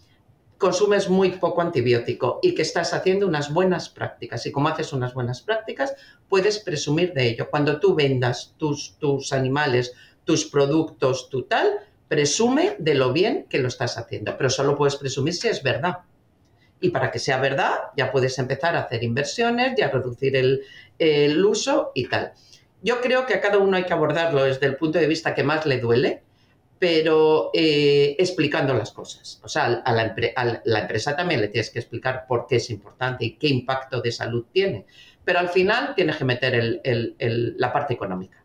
consumes 0.59 1.09
muy 1.09 1.31
poco 1.31 1.61
antibiótico 1.61 2.39
y 2.43 2.53
que 2.53 2.61
estás 2.61 2.93
haciendo 2.93 3.25
unas 3.25 3.51
buenas 3.51 3.89
prácticas. 3.89 4.45
Y 4.45 4.51
como 4.51 4.67
haces 4.67 4.93
unas 4.93 5.13
buenas 5.13 5.41
prácticas, 5.41 5.95
puedes 6.27 6.59
presumir 6.59 7.13
de 7.13 7.29
ello. 7.29 7.49
Cuando 7.49 7.79
tú 7.79 7.95
vendas 7.95 8.53
tus, 8.57 8.97
tus 8.99 9.31
animales, 9.31 9.93
tus 10.25 10.45
productos, 10.45 11.29
tu 11.29 11.43
tal, 11.43 11.79
presume 12.09 12.75
de 12.77 12.93
lo 12.93 13.13
bien 13.13 13.45
que 13.49 13.59
lo 13.59 13.69
estás 13.69 13.97
haciendo. 13.97 14.35
Pero 14.37 14.49
solo 14.49 14.75
puedes 14.75 14.97
presumir 14.97 15.33
si 15.33 15.47
es 15.47 15.63
verdad. 15.63 15.99
Y 16.81 16.89
para 16.89 17.09
que 17.09 17.19
sea 17.19 17.39
verdad, 17.39 17.75
ya 17.95 18.11
puedes 18.11 18.37
empezar 18.37 18.75
a 18.75 18.81
hacer 18.81 19.03
inversiones, 19.03 19.75
ya 19.77 19.89
reducir 19.89 20.35
el, 20.35 20.61
el 20.97 21.43
uso 21.43 21.91
y 21.95 22.07
tal. 22.07 22.33
Yo 22.81 22.99
creo 22.99 23.25
que 23.25 23.35
a 23.35 23.41
cada 23.41 23.59
uno 23.59 23.77
hay 23.77 23.85
que 23.85 23.93
abordarlo 23.93 24.43
desde 24.43 24.65
el 24.65 24.75
punto 24.75 24.99
de 24.99 25.07
vista 25.07 25.33
que 25.33 25.43
más 25.43 25.65
le 25.65 25.79
duele, 25.79 26.21
pero 26.79 27.51
eh, 27.53 28.15
explicando 28.17 28.73
las 28.73 28.91
cosas. 28.91 29.41
O 29.43 29.49
sea, 29.49 29.65
a 29.65 29.93
la, 29.93 30.79
empresa 30.79 31.15
también 31.15 31.41
le 31.41 31.49
tienes 31.49 31.69
que 31.69 31.79
explicar 31.79 32.25
por 32.27 32.47
qué 32.47 32.55
es 32.55 32.69
importante 32.69 33.25
y 33.25 33.35
qué 33.35 33.49
impacto 33.49 34.01
de 34.01 34.11
salud 34.13 34.45
tiene. 34.51 34.85
Pero 35.25 35.39
al 35.39 35.49
final 35.49 35.93
tienes 35.93 36.15
que 36.15 36.25
meter 36.25 36.81
la 37.57 37.73
parte 37.73 37.93
económica, 37.93 38.43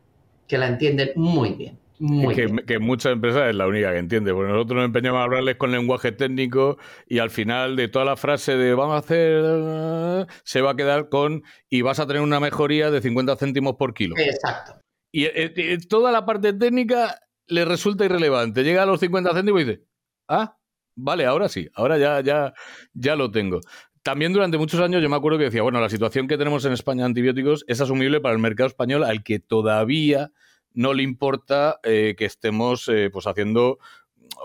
que 0.49 0.59
la 0.59 0.66
entienden 0.66 1.12
muy 1.14 1.51
bien. 1.53 1.79
Muy 2.01 2.35
que, 2.35 2.53
que, 2.66 2.81
muchas 2.81 3.12
empresas 3.12 3.49
es 3.49 3.55
la 3.55 3.68
única 3.68 3.92
que 3.92 3.99
entiende, 3.99 4.35
porque 4.35 4.53
nosotros 4.53 4.79
nos 4.79 4.87
empeñamos 4.87 5.20
a 5.20 5.23
hablarles 5.23 5.55
con 5.55 5.70
lenguaje 5.70 6.11
técnico 6.11 6.77
y 7.07 7.20
al 7.20 7.31
final 7.31 7.77
de 7.77 7.87
toda 7.87 8.05
la 8.05 8.16
frase 8.16 8.57
de 8.57 8.75
vamos 8.75 8.97
a 8.97 8.99
hacer, 8.99 10.27
se 10.42 10.61
va 10.61 10.73
a 10.73 10.77
quedar 10.77 11.09
con 11.09 11.44
y 11.70 11.83
vas 11.83 12.01
a 12.01 12.07
tener 12.09 12.20
una 12.20 12.40
mejoría 12.40 12.90
de 12.90 13.01
50 13.01 13.37
céntimos 13.37 13.77
por 13.77 13.94
kilo. 13.94 14.16
Exacto. 14.18 14.81
Y, 15.12 15.27
eh, 15.27 15.53
eh, 15.57 15.79
toda 15.88 16.11
la 16.11 16.27
parte 16.27 16.53
técnica 16.53 17.16
le 17.46 17.64
resulta 17.64 18.04
irrelevante. 18.04 18.62
Llega 18.62 18.83
a 18.83 18.87
los 18.87 19.00
50 19.00 19.33
céntimos 19.35 19.62
y 19.62 19.64
dice, 19.64 19.85
ah, 20.28 20.57
vale, 20.94 21.26
ahora 21.26 21.48
sí, 21.48 21.68
ahora 21.74 21.98
ya, 21.98 22.20
ya, 22.20 22.54
ya 22.92 23.16
lo 23.16 23.30
tengo. 23.30 23.61
También 24.02 24.33
durante 24.33 24.59
muchos 24.59 24.80
años 24.80 25.02
yo 25.02 25.09
me 25.09 25.16
acuerdo 25.16 25.38
que 25.38 25.44
decía, 25.44 25.62
bueno, 25.62 25.80
la 25.80 25.88
situación 25.88 26.28
que 26.28 26.37
tenemos 26.37 26.64
en 26.64 26.72
España 26.72 27.04
de 27.04 27.07
antibióticos 27.07 27.64
es 27.68 27.80
asumible 27.80 28.20
para 28.20 28.35
el 28.35 28.40
mercado 28.40 28.68
español 28.68 29.02
al 29.02 29.22
que 29.22 29.38
todavía 29.38 30.30
no 30.74 30.92
le 30.92 31.02
importa 31.02 31.80
eh, 31.85 32.14
que 32.18 32.26
estemos 32.26 32.88
eh, 32.88 33.09
pues 33.11 33.26
haciendo 33.26 33.78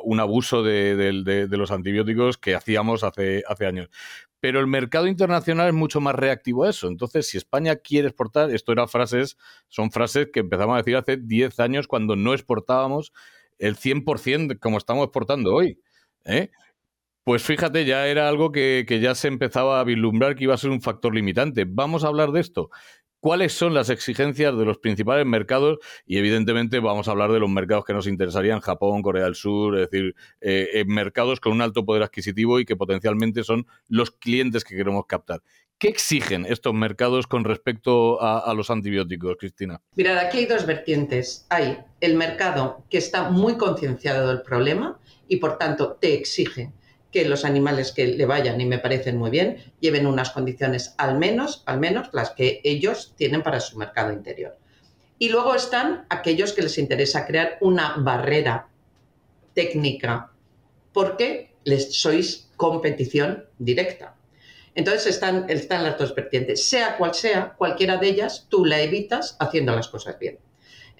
un 0.04 0.20
abuso 0.20 0.64
de, 0.64 1.48
los 1.50 1.72
antibióticos 1.72 2.38
que 2.38 2.56
hacíamos 2.56 3.04
hace 3.04 3.44
años 3.66 3.90
pero 4.40 4.60
el 4.60 4.68
mercado 4.68 5.08
internacional 5.08 5.68
es 5.68 5.74
mucho 5.74 6.02
más 6.02 6.16
reactivo 6.16 6.64
a 6.64 6.70
eso. 6.70 6.88
Entonces, 6.88 7.28
si 7.28 7.38
España 7.38 7.76
quiere 7.78 8.08
exportar, 8.08 8.52
esto 8.52 8.72
eran 8.72 8.88
frases, 8.88 9.38
son 9.68 9.92
frases 9.92 10.30
que 10.34 10.40
empezamos 10.40 10.76
a 10.76 10.78
decir 10.78 10.96
hace 10.96 11.18
10 11.18 11.60
años 11.60 11.88
cuando 11.88 12.16
no 12.16 12.34
exportábamos 12.34 13.14
el 13.58 13.76
100% 13.76 14.60
como 14.60 14.78
estamos 14.78 15.06
exportando 15.06 15.54
hoy. 15.54 15.80
¿eh? 16.26 16.50
Pues 17.24 17.44
fíjate, 17.44 17.86
ya 17.86 18.08
era 18.08 18.30
algo 18.30 18.52
que, 18.52 18.86
que, 18.88 19.00
ya 19.00 19.14
se 19.14 19.28
empezaba 19.28 19.80
a 19.80 19.84
vislumbrar 19.84 20.36
que 20.36 20.46
iba 20.46 20.54
a 20.54 20.58
ser 20.58 20.72
un 20.72 20.82
factor 20.82 21.14
limitante. 21.14 21.66
Vamos 21.68 22.04
a 22.04 22.08
hablar 22.08 22.32
de 22.32 22.40
esto 22.40 22.70
cuáles 23.20 23.54
son 23.54 23.74
las 23.74 23.90
exigencias 23.90 24.58
de 24.58 24.66
los 24.66 24.78
principales 24.78 25.26
mercados 25.26 25.80
y 26.06 26.18
evidentemente 26.18 26.80
vamos 26.80 27.08
a 27.08 27.12
hablar 27.12 27.32
de 27.32 27.40
los 27.40 27.50
mercados 27.50 27.86
que 27.86 27.94
nos 27.94 28.08
interesarían, 28.08 28.60
Japón, 28.60 29.02
Corea 29.02 29.26
del 29.26 29.36
Sur, 29.36 29.78
es 29.78 29.90
decir, 29.90 30.16
eh, 30.42 30.84
mercados 30.88 31.40
con 31.40 31.54
un 31.54 31.62
alto 31.62 31.86
poder 31.86 32.04
adquisitivo 32.04 32.60
y 32.60 32.66
que 32.66 32.76
potencialmente 32.76 33.44
son 33.44 33.68
los 33.88 34.12
clientes 34.12 34.64
que 34.64 34.76
queremos 34.76 35.06
captar. 35.08 35.42
¿Qué 35.78 35.88
exigen 35.88 36.46
estos 36.46 36.74
mercados 36.74 37.26
con 37.26 37.46
respecto 37.46 38.22
a, 38.22 38.40
a 38.40 38.54
los 38.54 38.70
antibióticos, 38.70 39.38
Cristina? 39.40 39.82
Mira, 39.96 40.20
aquí 40.20 40.40
hay 40.40 40.46
dos 40.46 40.66
vertientes. 40.66 41.46
Hay 41.50 41.78
el 42.02 42.16
mercado 42.16 42.84
que 42.90 42.98
está 42.98 43.30
muy 43.30 43.56
concienciado 43.56 44.28
del 44.28 44.42
problema 44.42 45.00
y 45.30 45.38
por 45.38 45.58
tanto 45.58 45.94
te 45.94 46.16
exige 46.16 46.74
que 47.12 47.28
los 47.28 47.46
animales 47.46 47.92
que 47.92 48.08
le 48.08 48.26
vayan, 48.26 48.62
y 48.62 48.66
me 48.66 48.80
parecen 48.80 49.18
muy 49.18 49.30
bien, 49.30 49.74
lleven 49.80 50.06
unas 50.06 50.30
condiciones 50.30 50.94
al 50.98 51.18
menos, 51.18 51.64
al 51.66 51.80
menos 51.80 52.10
las 52.14 52.32
que 52.32 52.62
ellos 52.64 53.14
tienen 53.18 53.42
para 53.42 53.60
su 53.60 53.78
mercado 53.78 54.14
interior. 54.14 54.58
Y 55.18 55.30
luego 55.30 55.56
están 55.56 56.06
aquellos 56.10 56.54
que 56.54 56.62
les 56.62 56.78
interesa 56.78 57.26
crear 57.26 57.58
una 57.62 57.96
barrera 57.98 58.70
técnica 59.54 60.32
porque 60.94 61.54
les 61.66 61.94
sois 61.94 62.50
competición 62.56 63.46
directa. 63.58 64.16
Entonces 64.76 65.08
están, 65.08 65.50
están 65.50 65.84
las 65.84 65.98
dos 65.98 66.16
vertientes. 66.16 66.66
Sea 66.70 66.96
cual 66.98 67.14
sea, 67.14 67.54
cualquiera 67.58 67.98
de 67.98 68.08
ellas, 68.08 68.48
tú 68.50 68.66
la 68.66 68.82
evitas 68.82 69.36
haciendo 69.40 69.76
las 69.76 69.90
cosas 69.90 70.18
bien. 70.20 70.40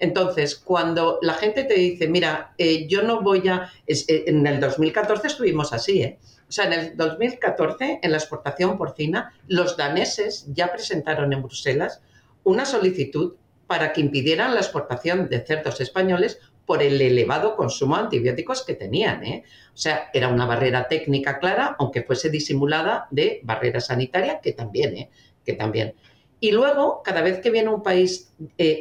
Entonces, 0.00 0.56
cuando 0.56 1.18
la 1.22 1.34
gente 1.34 1.64
te 1.64 1.74
dice, 1.74 2.08
mira, 2.08 2.54
eh, 2.58 2.88
yo 2.88 3.02
no 3.02 3.20
voy 3.20 3.46
a... 3.48 3.70
Eh, 3.86 4.24
en 4.26 4.46
el 4.46 4.58
2014 4.58 5.26
estuvimos 5.26 5.72
así, 5.72 6.02
¿eh? 6.02 6.18
O 6.48 6.52
sea, 6.52 6.64
en 6.64 6.72
el 6.72 6.96
2014, 6.96 8.00
en 8.02 8.10
la 8.10 8.16
exportación 8.16 8.76
porcina, 8.76 9.32
los 9.46 9.76
daneses 9.76 10.46
ya 10.48 10.72
presentaron 10.72 11.32
en 11.32 11.42
Bruselas 11.42 12.02
una 12.42 12.64
solicitud 12.64 13.34
para 13.68 13.92
que 13.92 14.00
impidieran 14.00 14.54
la 14.54 14.60
exportación 14.60 15.28
de 15.28 15.46
cerdos 15.46 15.80
españoles 15.80 16.40
por 16.66 16.82
el 16.82 17.00
elevado 17.00 17.54
consumo 17.54 17.96
de 17.96 18.02
antibióticos 18.02 18.64
que 18.64 18.74
tenían. 18.74 19.22
¿eh? 19.22 19.44
O 19.74 19.76
sea, 19.76 20.10
era 20.12 20.26
una 20.26 20.46
barrera 20.46 20.88
técnica 20.88 21.38
clara, 21.38 21.76
aunque 21.78 22.02
fuese 22.02 22.30
disimulada 22.30 23.06
de 23.10 23.40
barrera 23.44 23.80
sanitaria, 23.80 24.40
que 24.40 24.52
también, 24.52 24.96
¿eh? 24.96 25.10
que 25.44 25.52
también. 25.52 25.94
Y 26.40 26.50
luego, 26.52 27.02
cada 27.04 27.20
vez 27.20 27.40
que 27.40 27.50
viene 27.50 27.68
un 27.68 27.82
país 27.82 28.32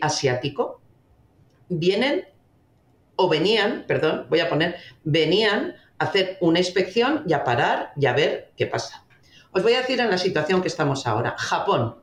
asiático, 0.02 0.82
vienen 1.70 2.26
o 3.16 3.30
venían, 3.30 3.86
perdón, 3.88 4.28
voy 4.30 4.40
a 4.40 4.50
poner, 4.50 4.76
venían 5.04 5.76
a 5.98 6.06
hacer 6.06 6.38
una 6.42 6.60
inspección 6.60 7.24
y 7.28 7.34
a 7.34 7.44
parar 7.44 7.92
y 7.96 8.06
a 8.06 8.14
ver 8.14 8.52
qué 8.58 8.66
pasa. 8.66 9.06
Os 9.52 9.64
voy 9.64 9.74
a 9.74 9.82
decir 9.82 10.00
en 10.00 10.10
la 10.10 10.18
situación 10.18 10.62
que 10.62 10.68
estamos 10.68 11.08
ahora. 11.08 11.36
Japón. 11.38 11.96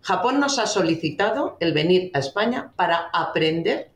Japón 0.00 0.40
nos 0.40 0.58
ha 0.58 0.66
solicitado 0.66 1.56
el 1.60 1.72
venir 1.72 2.10
a 2.14 2.18
España 2.18 2.72
para 2.76 3.10
aprender 3.12 3.90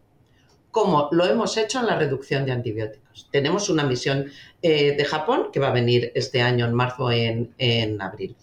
cómo 0.70 1.08
lo 1.10 1.24
hemos 1.24 1.56
hecho 1.56 1.80
en 1.80 1.86
la 1.86 1.96
reducción 1.96 2.44
de 2.44 2.52
antibióticos. 2.52 3.28
Tenemos 3.32 3.70
una 3.70 3.82
misión 3.84 4.26
eh, 4.60 4.94
de 4.96 5.04
Japón 5.04 5.48
que 5.52 5.58
va 5.58 5.68
a 5.68 5.72
venir 5.72 6.12
este 6.14 6.42
año 6.42 6.66
en 6.66 6.74
marzo, 6.74 7.10
en, 7.10 7.54
en 7.56 8.00
abril, 8.02 8.36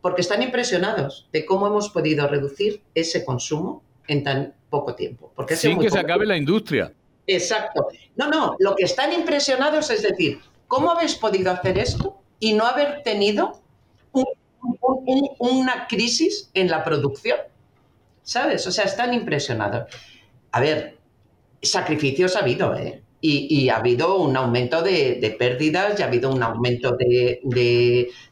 porque 0.00 0.22
están 0.22 0.42
impresionados 0.42 1.28
de 1.32 1.46
cómo 1.46 1.68
hemos 1.68 1.90
podido 1.90 2.26
reducir 2.26 2.82
ese 2.94 3.24
consumo 3.24 3.84
en 4.08 4.24
tan 4.24 4.54
poco 4.70 4.94
tiempo. 4.94 5.32
Porque 5.34 5.56
Sin 5.56 5.78
que 5.78 5.90
se 5.90 5.98
acabe 5.98 6.26
la 6.26 6.36
industria. 6.36 6.92
Exacto. 7.26 7.88
No, 8.16 8.28
no, 8.28 8.56
lo 8.58 8.76
que 8.76 8.84
están 8.84 9.12
impresionados 9.12 9.90
es 9.90 10.02
decir, 10.02 10.40
¿cómo 10.68 10.90
habéis 10.90 11.14
podido 11.14 11.50
hacer 11.50 11.78
esto 11.78 12.18
y 12.38 12.52
no 12.52 12.66
haber 12.66 13.02
tenido 13.02 13.60
una 15.38 15.86
crisis 15.88 16.50
en 16.54 16.70
la 16.70 16.84
producción? 16.84 17.38
¿Sabes? 18.22 18.66
O 18.66 18.72
sea, 18.72 18.84
están 18.84 19.14
impresionados. 19.14 19.88
A 20.52 20.60
ver, 20.60 20.98
sacrificios 21.62 22.36
ha 22.36 22.40
habido, 22.40 22.74
¿eh? 22.76 23.02
Y, 23.20 23.70
ha 23.70 23.78
habido 23.78 24.18
un 24.18 24.36
aumento 24.36 24.82
de, 24.82 25.34
pérdidas 25.36 25.98
y 25.98 26.02
ha 26.02 26.06
habido 26.06 26.30
un 26.30 26.44
aumento 26.44 26.96
de, 26.96 27.40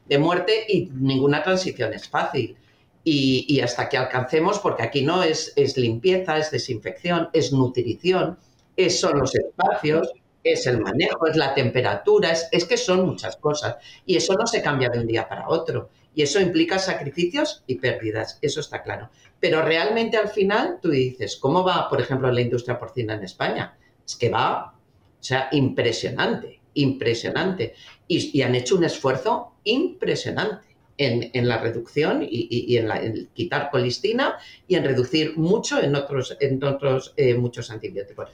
de 0.07 0.18
muerte 0.18 0.66
y 0.68 0.88
ninguna 0.92 1.42
transición 1.42 1.92
es 1.94 2.09
fácil. 2.09 2.57
Y, 3.05 3.61
hasta 3.61 3.88
que 3.88 3.99
alcancemos, 3.99 4.59
porque 4.59 4.83
aquí 4.83 5.03
no 5.03 5.23
es, 5.23 5.53
es 5.57 5.77
limpieza, 5.77 6.38
es 6.38 6.51
desinfección, 6.51 7.29
es 7.35 7.53
nutrición, 7.53 8.38
es, 8.77 8.99
son 8.99 9.19
los 9.19 9.35
espacios, 9.35 10.11
es 10.43 10.67
el 10.67 10.81
manejo, 10.81 11.27
es 11.27 11.37
la 11.37 11.55
temperatura, 11.55 12.33
es, 12.33 12.64
que 12.64 12.77
son 12.79 13.05
muchas 13.05 13.37
cosas. 13.37 13.77
Y 14.07 14.17
eso 14.17 14.35
no 14.35 14.47
se 14.47 14.62
cambia 14.62 14.88
de 14.88 15.01
un 15.01 15.07
día 15.07 15.29
para 15.29 15.49
otro. 15.49 15.90
Y 16.14 16.23
eso 16.23 16.40
implica 16.40 16.79
sacrificios 16.79 17.62
y 17.67 17.75
pérdidas, 17.77 18.38
eso 18.40 18.61
está 18.61 18.83
claro. 18.83 19.11
Pero 19.38 19.61
realmente 19.62 20.17
al 20.17 20.29
final 20.29 20.79
tú 20.81 20.90
dices, 20.90 21.37
¿cómo 21.37 21.62
va, 21.62 21.88
por 21.90 22.01
ejemplo, 22.01 22.31
la 22.33 22.40
industria 22.40 22.79
porcina 22.79 23.14
en 23.14 23.25
España? 23.25 23.77
Es 24.07 24.17
que 24.17 24.31
va, 24.31 24.75
o 24.75 25.23
sea, 25.23 25.49
impresionante, 25.53 26.61
impresionante. 26.75 27.75
Y, 28.09 28.38
y 28.38 28.43
han 28.43 28.55
hecho 28.55 28.77
un 28.77 28.85
esfuerzo 28.85 29.57
impresionante 29.64 30.74
en, 30.97 31.49
la 31.49 31.59
reducción 31.59 32.27
y, 32.29 32.77
en, 32.77 32.89
la, 32.89 33.01
quitar 33.35 33.71
colistina 33.71 34.39
y 34.69 34.77
en 34.77 34.85
reducir 34.85 35.37
mucho 35.37 35.83
en 35.83 35.95
otros, 35.97 36.37
en 36.41 36.63
otros 36.63 37.15
eh, 37.17 37.35
muchos 37.35 37.71
antibióticos. 37.71 38.31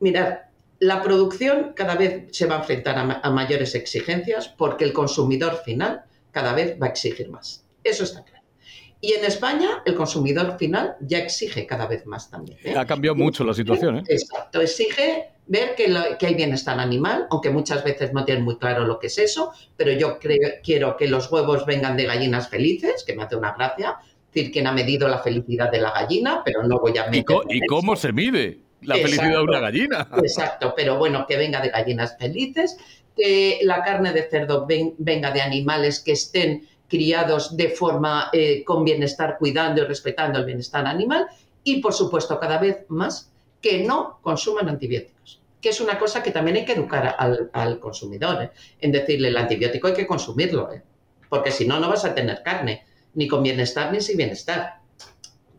Mirad, 0.00 0.38
la 0.80 1.02
producción 1.02 1.72
cada 1.74 1.96
vez 1.96 2.26
se 2.30 2.46
va 2.46 2.56
a 2.56 2.58
enfrentar 2.60 2.96
a, 2.98 3.30
mayores 3.30 3.74
exigencias 3.74 4.48
porque 4.48 4.84
el 4.84 4.92
consumidor 4.92 5.60
final 5.64 6.04
cada 6.30 6.54
vez 6.54 6.78
va 6.80 6.86
a 6.86 6.90
exigir 6.90 7.28
más. 7.30 7.64
Eso 7.82 8.04
está 8.04 8.24
claro. 8.24 8.37
Y 9.00 9.12
en 9.12 9.24
España 9.24 9.82
el 9.84 9.94
consumidor 9.94 10.58
final 10.58 10.96
ya 11.00 11.18
exige 11.18 11.66
cada 11.66 11.86
vez 11.86 12.04
más 12.06 12.30
también. 12.30 12.58
¿eh? 12.64 12.74
Ha 12.76 12.84
cambiado 12.84 13.14
mucho 13.14 13.44
la 13.44 13.54
situación. 13.54 13.98
¿eh? 13.98 14.02
Exacto, 14.08 14.60
exige 14.60 15.30
ver 15.46 15.74
que, 15.76 15.94
que, 16.18 16.26
hay 16.26 16.34
bienestar 16.34 16.78
animal, 16.78 17.26
aunque 17.30 17.50
muchas 17.50 17.84
veces 17.84 18.12
no 18.12 18.24
tienen 18.24 18.44
muy 18.44 18.58
claro 18.58 18.84
lo 18.84 18.98
que 18.98 19.06
es 19.06 19.18
eso, 19.18 19.52
pero 19.76 19.92
yo 19.92 20.18
creo, 20.18 20.50
quiero 20.62 20.96
que 20.96 21.06
los 21.06 21.30
huevos 21.30 21.64
vengan 21.64 21.96
de 21.96 22.04
gallinas 22.04 22.48
felices, 22.48 23.04
que 23.06 23.14
me 23.14 23.22
hace 23.22 23.36
una 23.36 23.52
gracia, 23.52 23.96
decir 24.32 24.52
quién 24.52 24.66
ha 24.66 24.72
medido 24.72 25.08
la 25.08 25.18
felicidad 25.18 25.70
de 25.70 25.80
la 25.80 25.92
gallina, 25.92 26.42
pero 26.44 26.62
no 26.64 26.78
voy 26.80 26.96
a 26.98 27.06
meter 27.06 27.36
¿Y, 27.48 27.60
cómo 27.66 27.96
se 27.96 28.12
mide 28.12 28.58
la 28.82 28.96
felicidad 28.96 29.38
de 29.38 29.42
una 29.42 29.60
gallina? 29.60 30.08
Exacto, 30.18 30.74
pero 30.76 30.98
bueno, 30.98 31.24
que 31.26 31.36
venga 31.36 31.60
de 31.60 31.70
gallinas 31.70 32.16
felices, 32.18 32.76
que 33.16 33.60
la 33.62 33.82
carne 33.82 34.12
de 34.12 34.28
cerdo 34.28 34.66
venga 34.66 35.30
de 35.30 35.40
animales 35.40 36.00
que 36.00 36.12
estén 36.12 36.68
criados 36.88 37.56
de 37.56 37.68
forma 37.68 38.30
eh, 38.32 38.64
con 38.64 38.84
bienestar, 38.84 39.36
cuidando 39.38 39.82
y 39.82 39.84
respetando 39.84 40.38
el 40.38 40.46
bienestar 40.46 40.86
animal, 40.86 41.26
y 41.62 41.80
por 41.80 41.92
supuesto 41.92 42.40
cada 42.40 42.58
vez 42.58 42.86
más 42.88 43.30
que 43.60 43.84
no 43.84 44.18
consuman 44.22 44.68
antibióticos, 44.68 45.40
que 45.60 45.68
es 45.68 45.80
una 45.80 45.98
cosa 45.98 46.22
que 46.22 46.30
también 46.30 46.56
hay 46.56 46.64
que 46.64 46.72
educar 46.72 47.16
al, 47.52 47.78
consumidor, 47.80 48.42
¿eh? 48.42 48.50
en 48.80 48.92
decirle 48.92 49.28
el 49.28 49.36
antibiótico 49.36 49.88
hay 49.88 49.94
que 49.94 50.06
consumirlo, 50.06 50.72
¿eh? 50.72 50.82
porque 51.28 51.50
si 51.50 51.66
no, 51.66 51.78
no 51.78 51.88
vas 51.88 52.04
a 52.04 52.14
tener 52.14 52.42
carne, 52.42 52.84
ni 53.14 53.28
con 53.28 53.42
bienestar 53.42 53.92
ni 53.92 54.00
sin 54.00 54.16
bienestar. 54.16 54.80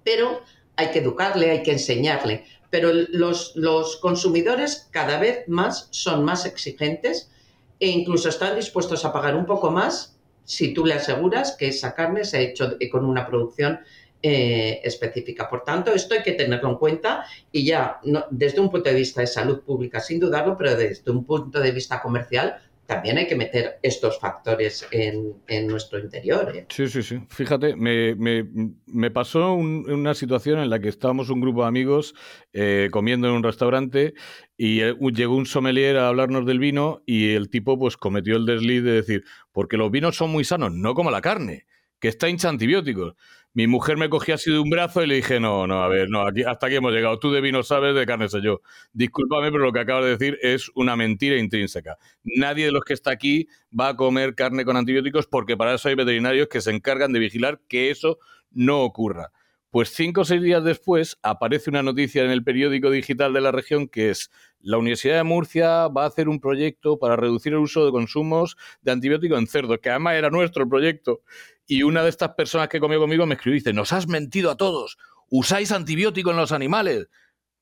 Pero 0.04 0.42
hay 0.76 0.92
que 0.92 1.00
educarle, 1.00 1.52
hay 1.52 1.64
que 1.64 1.74
enseñarle. 1.74 2.46
Pero 2.70 2.92
los, 2.94 3.56
los 3.56 3.98
consumidores 3.98 4.88
cada 4.92 5.20
vez 5.20 5.48
más 5.48 5.88
son 5.92 6.24
más 6.24 6.46
exigentes 6.46 7.32
e 7.80 7.88
incluso 7.88 8.30
están 8.30 8.56
dispuestos 8.56 9.04
a 9.06 9.12
pagar 9.12 9.36
un 9.36 9.46
poco 9.46 9.72
más 9.72 10.19
si 10.50 10.74
tú 10.74 10.84
le 10.84 10.96
aseguras 10.96 11.56
que 11.56 11.68
esa 11.68 11.94
carne 11.94 12.26
se 12.26 12.38
ha 12.38 12.42
hecho 12.42 12.76
con 12.92 13.06
una 13.06 13.28
producción 13.28 13.82
eh, 14.24 14.82
específica. 14.84 15.48
Por 15.48 15.64
tanto, 15.64 15.94
esto 15.94 16.16
hay 16.16 16.24
que 16.24 16.32
tenerlo 16.32 16.70
en 16.70 16.76
cuenta 16.78 17.24
y 17.52 17.66
ya 17.66 18.00
desde 18.32 18.60
un 18.60 18.72
punto 18.72 18.90
de 18.90 18.96
vista 18.96 19.22
de 19.22 19.28
salud 19.28 19.62
pública, 19.62 20.00
sin 20.00 20.20
dudarlo, 20.20 20.58
pero 20.58 20.76
desde 20.76 21.12
un 21.12 21.24
punto 21.24 21.60
de 21.60 21.72
vista 21.72 22.02
comercial, 22.02 22.60
también 22.90 23.20
hay 23.20 23.28
que 23.28 23.36
meter 23.36 23.78
estos 23.84 24.20
factores 24.20 24.88
en, 24.90 25.68
nuestro 25.68 26.00
interior. 26.00 26.52
¿eh? 26.56 26.66
Sí, 26.70 26.88
sí, 26.88 27.04
sí. 27.04 27.22
Fíjate, 27.30 27.76
me, 27.76 29.12
pasó 29.12 29.54
una 29.54 30.16
situación 30.16 30.58
en 30.58 30.72
la 30.72 30.80
que 30.80 30.90
estábamos 30.90 31.30
un 31.30 31.40
grupo 31.40 31.62
de 31.62 31.68
amigos 31.68 32.16
eh, 32.52 32.90
comiendo 32.92 33.28
en 33.28 33.36
un 33.36 33.44
restaurante 33.44 34.16
y 34.58 34.82
llegó 35.12 35.36
un 35.36 35.46
sommelier 35.46 35.98
a 35.98 36.08
hablarnos 36.08 36.48
del 36.48 36.58
vino 36.58 37.04
y 37.06 37.36
el 37.36 37.52
tipo 37.52 37.78
pues 37.78 37.96
cometió 37.96 38.38
el 38.38 38.48
desliz 38.48 38.84
de 38.84 38.94
decir, 38.94 39.24
porque 39.52 39.78
los 39.78 39.92
vinos 39.92 40.16
son 40.16 40.32
muy 40.32 40.44
sanos, 40.44 40.74
no 40.74 40.96
como 40.96 41.12
la 41.12 41.22
carne, 41.22 41.68
que 42.00 42.08
está 42.08 42.28
hincha 42.28 42.50
antibióticos. 42.50 43.14
Mi 43.60 43.68
mujer 43.68 43.98
me 43.98 44.08
cogía 44.08 44.36
así 44.36 44.50
de 44.50 44.58
un 44.58 44.70
brazo 44.70 45.04
y 45.04 45.08
le 45.08 45.16
dije, 45.16 45.38
no, 45.38 45.68
no, 45.68 45.84
a 45.84 45.90
ver, 45.90 46.10
no, 46.10 46.22
aquí, 46.22 46.44
hasta 46.44 46.68
aquí 46.68 46.78
hemos 46.78 46.94
llegado. 46.94 47.20
Tú 47.20 47.30
de 47.30 47.42
vino 47.42 47.62
sabes, 47.62 47.94
de 47.94 48.06
carne 48.06 48.30
sé 48.30 48.42
yo. 48.42 48.62
Discúlpame, 48.94 49.52
pero 49.52 49.66
lo 49.66 49.74
que 49.74 49.82
acabas 49.82 50.06
de 50.06 50.12
decir 50.12 50.40
es 50.42 50.72
una 50.76 50.96
mentira 50.96 51.36
intrínseca. 51.36 51.98
Nadie 52.24 52.68
de 52.68 52.72
los 52.72 52.86
que 52.86 52.94
está 52.94 53.12
aquí 53.12 53.50
va 53.78 53.90
a 53.90 53.98
comer 53.98 54.34
carne 54.34 54.64
con 54.64 54.78
antibióticos 54.78 55.28
porque 55.28 55.58
para 55.58 55.74
eso 55.74 55.90
hay 55.90 55.96
veterinarios 55.96 56.48
que 56.48 56.62
se 56.62 56.72
encargan 56.72 57.12
de 57.12 57.20
vigilar 57.20 57.60
que 57.68 57.90
eso 57.90 58.20
no 58.50 58.82
ocurra. 58.82 59.34
Pues 59.72 59.90
cinco 59.90 60.22
o 60.22 60.26
seis 60.26 60.42
días 60.42 60.64
después 60.64 61.20
aparece 61.22 61.70
una 61.70 61.84
noticia 61.84 62.24
en 62.24 62.32
el 62.32 62.46
periódico 62.46 62.90
digital 62.90 63.34
de 63.34 63.42
la 63.42 63.52
región 63.52 63.90
que 63.90 64.10
es 64.10 64.32
la 64.62 64.78
Universidad 64.78 65.18
de 65.18 65.24
Murcia 65.24 65.88
va 65.90 66.04
a 66.04 66.08
hacer 66.08 66.28
un 66.28 66.40
proyecto 66.40 66.98
para 66.98 67.16
reducir 67.16 67.54
el 67.54 67.60
uso 67.60 67.86
de 67.86 67.92
consumos 67.92 68.58
de 68.82 68.92
antibióticos 68.92 69.38
en 69.38 69.48
cerdos, 69.48 69.80
que 69.82 69.90
además 69.90 70.16
era 70.16 70.30
nuestro 70.30 70.68
proyecto. 70.68 71.22
Y 71.72 71.84
una 71.84 72.02
de 72.02 72.10
estas 72.10 72.30
personas 72.30 72.68
que 72.68 72.80
comió 72.80 73.00
conmigo 73.00 73.28
me 73.28 73.36
escribió 73.36 73.54
dice, 73.60 73.74
nos 73.74 73.94
has 73.94 74.08
mentido 74.08 74.50
a 74.50 74.58
todos, 74.58 74.98
usáis 75.30 75.72
antibióticos 75.72 76.32
en 76.32 76.38
los 76.38 76.52
animales. 76.52 77.10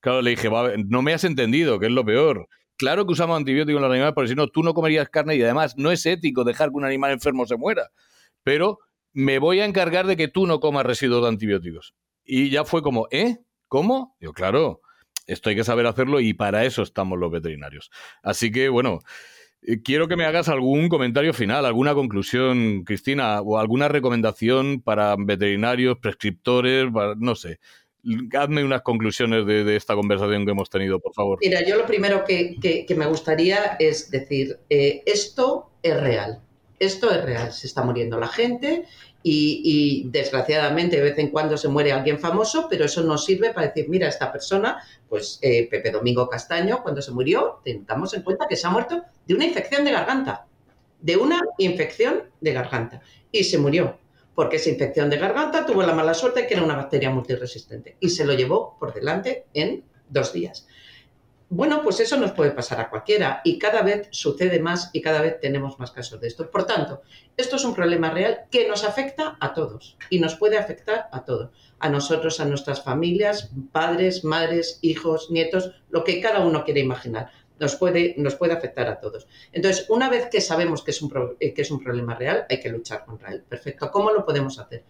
Claro, 0.00 0.22
le 0.22 0.30
dije, 0.30 0.48
no 0.86 1.02
me 1.02 1.12
has 1.12 1.24
entendido, 1.24 1.78
que 1.78 1.86
es 1.86 1.92
lo 1.92 2.06
peor. 2.06 2.48
Claro 2.78 3.04
que 3.04 3.12
usamos 3.12 3.36
antibióticos 3.36 3.76
en 3.76 3.82
los 3.82 3.90
animales, 3.90 4.14
porque 4.14 4.28
si 4.28 4.34
no, 4.34 4.48
tú 4.48 4.62
no 4.62 4.72
comerías 4.72 5.10
carne 5.10 5.36
y 5.36 5.42
además 5.42 5.76
no 5.76 5.92
es 5.92 6.06
ético 6.06 6.42
dejar 6.42 6.70
que 6.70 6.76
un 6.76 6.86
animal 6.86 7.10
enfermo 7.10 7.44
se 7.44 7.58
muera. 7.58 7.90
Pero 8.42 8.78
me 9.12 9.38
voy 9.38 9.60
a 9.60 9.66
encargar 9.66 10.06
de 10.06 10.16
que 10.16 10.28
tú 10.28 10.46
no 10.46 10.58
comas 10.58 10.86
residuos 10.86 11.20
de 11.20 11.28
antibióticos. 11.28 11.94
Y 12.24 12.48
ya 12.48 12.64
fue 12.64 12.80
como, 12.80 13.08
¿eh? 13.10 13.40
¿Cómo? 13.66 14.16
Digo, 14.20 14.32
claro, 14.32 14.80
esto 15.26 15.50
hay 15.50 15.56
que 15.56 15.64
saber 15.64 15.84
hacerlo 15.86 16.20
y 16.20 16.32
para 16.32 16.64
eso 16.64 16.80
estamos 16.80 17.18
los 17.18 17.30
veterinarios. 17.30 17.90
Así 18.22 18.50
que, 18.50 18.70
bueno, 18.70 19.00
quiero 19.84 20.08
que 20.08 20.16
me 20.16 20.24
hagas 20.24 20.48
algún 20.48 20.88
comentario 20.88 21.34
final, 21.34 21.66
alguna 21.66 21.94
conclusión, 21.94 22.84
Cristina, 22.84 23.40
o 23.40 23.58
alguna 23.58 23.88
recomendación 23.88 24.80
para 24.80 25.16
veterinarios, 25.18 25.98
prescriptores, 25.98 26.86
no 27.16 27.34
sé. 27.34 27.58
Hazme 28.38 28.64
unas 28.64 28.82
conclusiones 28.82 29.44
de, 29.44 29.76
esta 29.76 29.94
conversación 29.94 30.44
que 30.44 30.52
hemos 30.52 30.70
tenido, 30.70 31.00
por 31.00 31.12
favor. 31.12 31.38
Mira, 31.40 31.66
yo 31.66 31.76
lo 31.76 31.84
primero 31.84 32.24
que, 32.24 32.86
me 32.96 33.06
gustaría 33.06 33.76
es 33.78 34.10
decir, 34.10 34.58
eh, 34.70 35.02
esto 35.04 35.70
es 35.82 36.00
real 36.00 36.40
esto 36.78 37.10
es 37.10 37.24
real, 37.24 37.52
se 37.52 37.66
está 37.66 37.82
muriendo 37.82 38.18
la 38.18 38.28
gente 38.28 38.84
y, 39.30 40.08
desgraciadamente 40.08 40.96
de 40.96 41.02
vez 41.02 41.18
en 41.18 41.28
cuando 41.28 41.56
se 41.56 41.68
muere 41.68 41.92
alguien 41.92 42.18
famoso, 42.18 42.66
pero 42.68 42.84
eso 42.84 43.02
no 43.02 43.18
sirve 43.18 43.52
para 43.52 43.68
decir, 43.68 43.88
mira, 43.88 44.08
esta 44.08 44.32
persona, 44.32 44.82
pues 45.08 45.38
eh, 45.42 45.68
Pepe 45.70 45.90
Domingo 45.90 46.28
Castaño, 46.28 46.82
cuando 46.82 47.02
se 47.02 47.12
murió, 47.12 47.60
tengamos 47.64 48.14
en 48.14 48.22
cuenta 48.22 48.46
que 48.48 48.56
se 48.56 48.66
ha 48.66 48.70
muerto 48.70 49.02
de 49.26 49.34
una 49.34 49.44
infección 49.44 49.84
de 49.84 49.92
garganta, 49.92 50.46
de 51.00 51.16
una 51.16 51.40
infección 51.58 52.24
de 52.40 52.52
garganta, 52.52 53.02
y 53.30 53.44
se 53.44 53.58
murió, 53.58 53.98
porque 54.34 54.56
esa 54.56 54.70
infección 54.70 55.10
de 55.10 55.18
garganta 55.18 55.66
tuvo 55.66 55.82
la 55.82 55.94
mala 55.94 56.14
suerte 56.14 56.46
que 56.46 56.54
era 56.54 56.62
una 56.62 56.76
bacteria 56.76 57.10
multiresistente, 57.10 57.96
y 58.00 58.08
se 58.08 58.24
lo 58.24 58.34
llevó 58.34 58.76
por 58.78 58.94
delante 58.94 59.46
en 59.54 59.84
dos 60.08 60.32
días. 60.32 60.66
Bueno, 61.50 61.80
pues 61.82 61.98
eso 62.00 62.18
nos 62.18 62.32
puede 62.32 62.50
pasar 62.50 62.78
a 62.78 62.90
cualquiera 62.90 63.40
y 63.42 63.58
cada 63.58 63.80
vez 63.80 64.08
sucede 64.10 64.60
más 64.60 64.90
y 64.92 65.00
cada 65.00 65.22
vez 65.22 65.40
tenemos 65.40 65.78
más 65.78 65.90
casos 65.92 66.20
de 66.20 66.28
esto. 66.28 66.50
Por 66.50 66.66
tanto, 66.66 67.00
esto 67.38 67.56
es 67.56 67.64
un 67.64 67.74
problema 67.74 68.10
real 68.10 68.40
que 68.50 68.68
nos 68.68 68.84
afecta 68.84 69.38
a 69.40 69.54
todos 69.54 69.96
y 70.10 70.20
nos 70.20 70.34
puede 70.34 70.58
afectar 70.58 71.08
a 71.10 71.24
todos, 71.24 71.50
a 71.78 71.88
nosotros, 71.88 72.40
a 72.40 72.44
nuestras 72.44 72.84
familias, 72.84 73.50
padres, 73.72 74.24
madres, 74.24 74.78
hijos, 74.82 75.30
nietos, 75.30 75.72
lo 75.88 76.04
que 76.04 76.20
cada 76.20 76.40
uno 76.40 76.64
quiere 76.64 76.80
imaginar. 76.80 77.30
Nos 77.58 77.76
puede, 77.76 78.14
nos 78.18 78.34
puede 78.34 78.52
afectar 78.52 78.86
a 78.86 79.00
todos. 79.00 79.26
Entonces, 79.50 79.86
una 79.88 80.10
vez 80.10 80.28
que 80.30 80.42
sabemos 80.42 80.84
que 80.84 80.90
es, 80.90 81.00
un 81.00 81.10
que 81.38 81.62
es 81.62 81.70
un 81.70 81.82
problema 81.82 82.14
real, 82.14 82.44
hay 82.50 82.60
que 82.60 82.68
luchar 82.68 83.06
contra 83.06 83.32
él. 83.32 83.42
Perfecto. 83.42 83.90
¿Cómo 83.90 84.12
lo 84.12 84.26
podemos 84.26 84.58
hacer? 84.58 84.84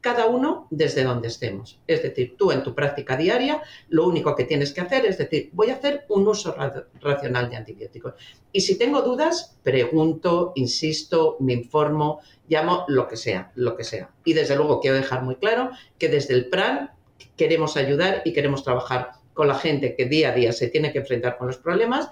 Cada 0.00 0.26
uno 0.26 0.66
desde 0.70 1.02
donde 1.02 1.28
estemos. 1.28 1.80
Es 1.86 2.02
decir, 2.02 2.36
tú 2.36 2.52
en 2.52 2.62
tu 2.62 2.74
práctica 2.74 3.16
diaria 3.16 3.62
lo 3.88 4.06
único 4.06 4.36
que 4.36 4.44
tienes 4.44 4.72
que 4.72 4.80
hacer 4.80 5.04
es 5.06 5.18
decir, 5.18 5.50
voy 5.52 5.70
a 5.70 5.74
hacer 5.74 6.04
un 6.08 6.26
uso 6.28 6.54
racional 7.00 7.50
de 7.50 7.56
antibióticos. 7.56 8.14
Y 8.52 8.60
si 8.60 8.78
tengo 8.78 9.02
dudas, 9.02 9.56
pregunto, 9.62 10.52
insisto, 10.54 11.36
me 11.40 11.52
informo, 11.52 12.20
llamo 12.48 12.84
lo 12.88 13.08
que 13.08 13.16
sea, 13.16 13.52
lo 13.56 13.76
que 13.76 13.84
sea. 13.84 14.10
Y 14.24 14.34
desde 14.34 14.56
luego 14.56 14.80
quiero 14.80 14.96
dejar 14.96 15.22
muy 15.22 15.36
claro 15.36 15.70
que 15.98 16.08
desde 16.08 16.34
el 16.34 16.48
PRAN 16.48 16.92
queremos 17.36 17.76
ayudar 17.76 18.22
y 18.24 18.32
queremos 18.32 18.62
trabajar 18.62 19.12
con 19.34 19.48
la 19.48 19.54
gente 19.54 19.94
que 19.96 20.06
día 20.06 20.30
a 20.30 20.34
día 20.34 20.52
se 20.52 20.68
tiene 20.68 20.92
que 20.92 20.98
enfrentar 20.98 21.38
con 21.38 21.48
los 21.48 21.58
problemas, 21.58 22.08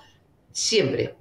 siempre 0.52 1.14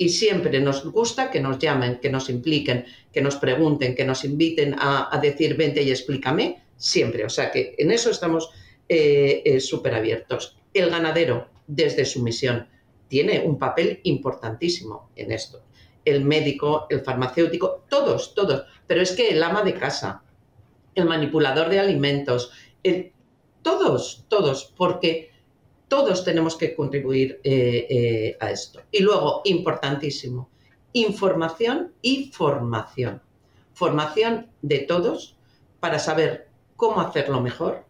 y 0.00 0.08
siempre 0.08 0.58
nos 0.60 0.82
gusta 0.90 1.30
que 1.30 1.40
nos 1.40 1.58
llamen, 1.58 2.00
que 2.00 2.08
nos 2.08 2.30
impliquen, 2.30 2.86
que 3.12 3.20
nos 3.20 3.36
pregunten, 3.36 3.94
que 3.94 4.06
nos 4.06 4.24
inviten 4.24 4.74
a, 4.78 5.20
decir 5.20 5.58
vente 5.58 5.82
y 5.82 5.90
explícame, 5.90 6.62
siempre. 6.74 7.26
O 7.26 7.28
sea 7.28 7.50
que 7.50 7.74
en 7.76 7.90
eso 7.90 8.08
estamos 8.08 8.48
eh, 8.88 9.42
eh, 9.44 9.60
súper 9.60 9.94
abiertos. 9.94 10.56
El 10.72 10.88
ganadero, 10.88 11.48
desde 11.66 12.06
su 12.06 12.22
misión, 12.22 12.66
tiene 13.08 13.40
un 13.40 13.58
papel 13.58 14.00
importantísimo 14.04 15.10
en 15.16 15.32
esto. 15.32 15.60
El 16.06 16.24
médico, 16.24 16.86
el 16.88 17.02
farmacéutico, 17.02 17.84
todos, 17.90 18.34
todos. 18.34 18.64
Pero 18.86 19.02
es 19.02 19.12
que 19.12 19.28
el 19.28 19.42
ama 19.42 19.62
de 19.62 19.74
casa, 19.74 20.22
el 20.94 21.04
manipulador 21.04 21.68
de 21.68 21.78
alimentos, 21.78 22.52
todos, 23.60 24.24
todos, 24.28 24.72
porque 24.78 25.29
todos 25.90 26.24
tenemos 26.24 26.56
que 26.56 26.76
contribuir 26.76 27.40
eh, 27.42 27.86
eh, 27.90 28.36
a 28.38 28.52
esto. 28.52 28.80
Y 28.92 29.00
luego, 29.00 29.42
importantísimo, 29.44 30.48
información 30.92 31.92
y 32.00 32.30
formación. 32.32 33.20
Formación 33.74 34.46
de 34.62 34.78
todos 34.78 35.36
para 35.80 35.98
saber 35.98 36.48
cómo 36.76 37.00
hacerlo 37.00 37.40
mejor, 37.40 37.84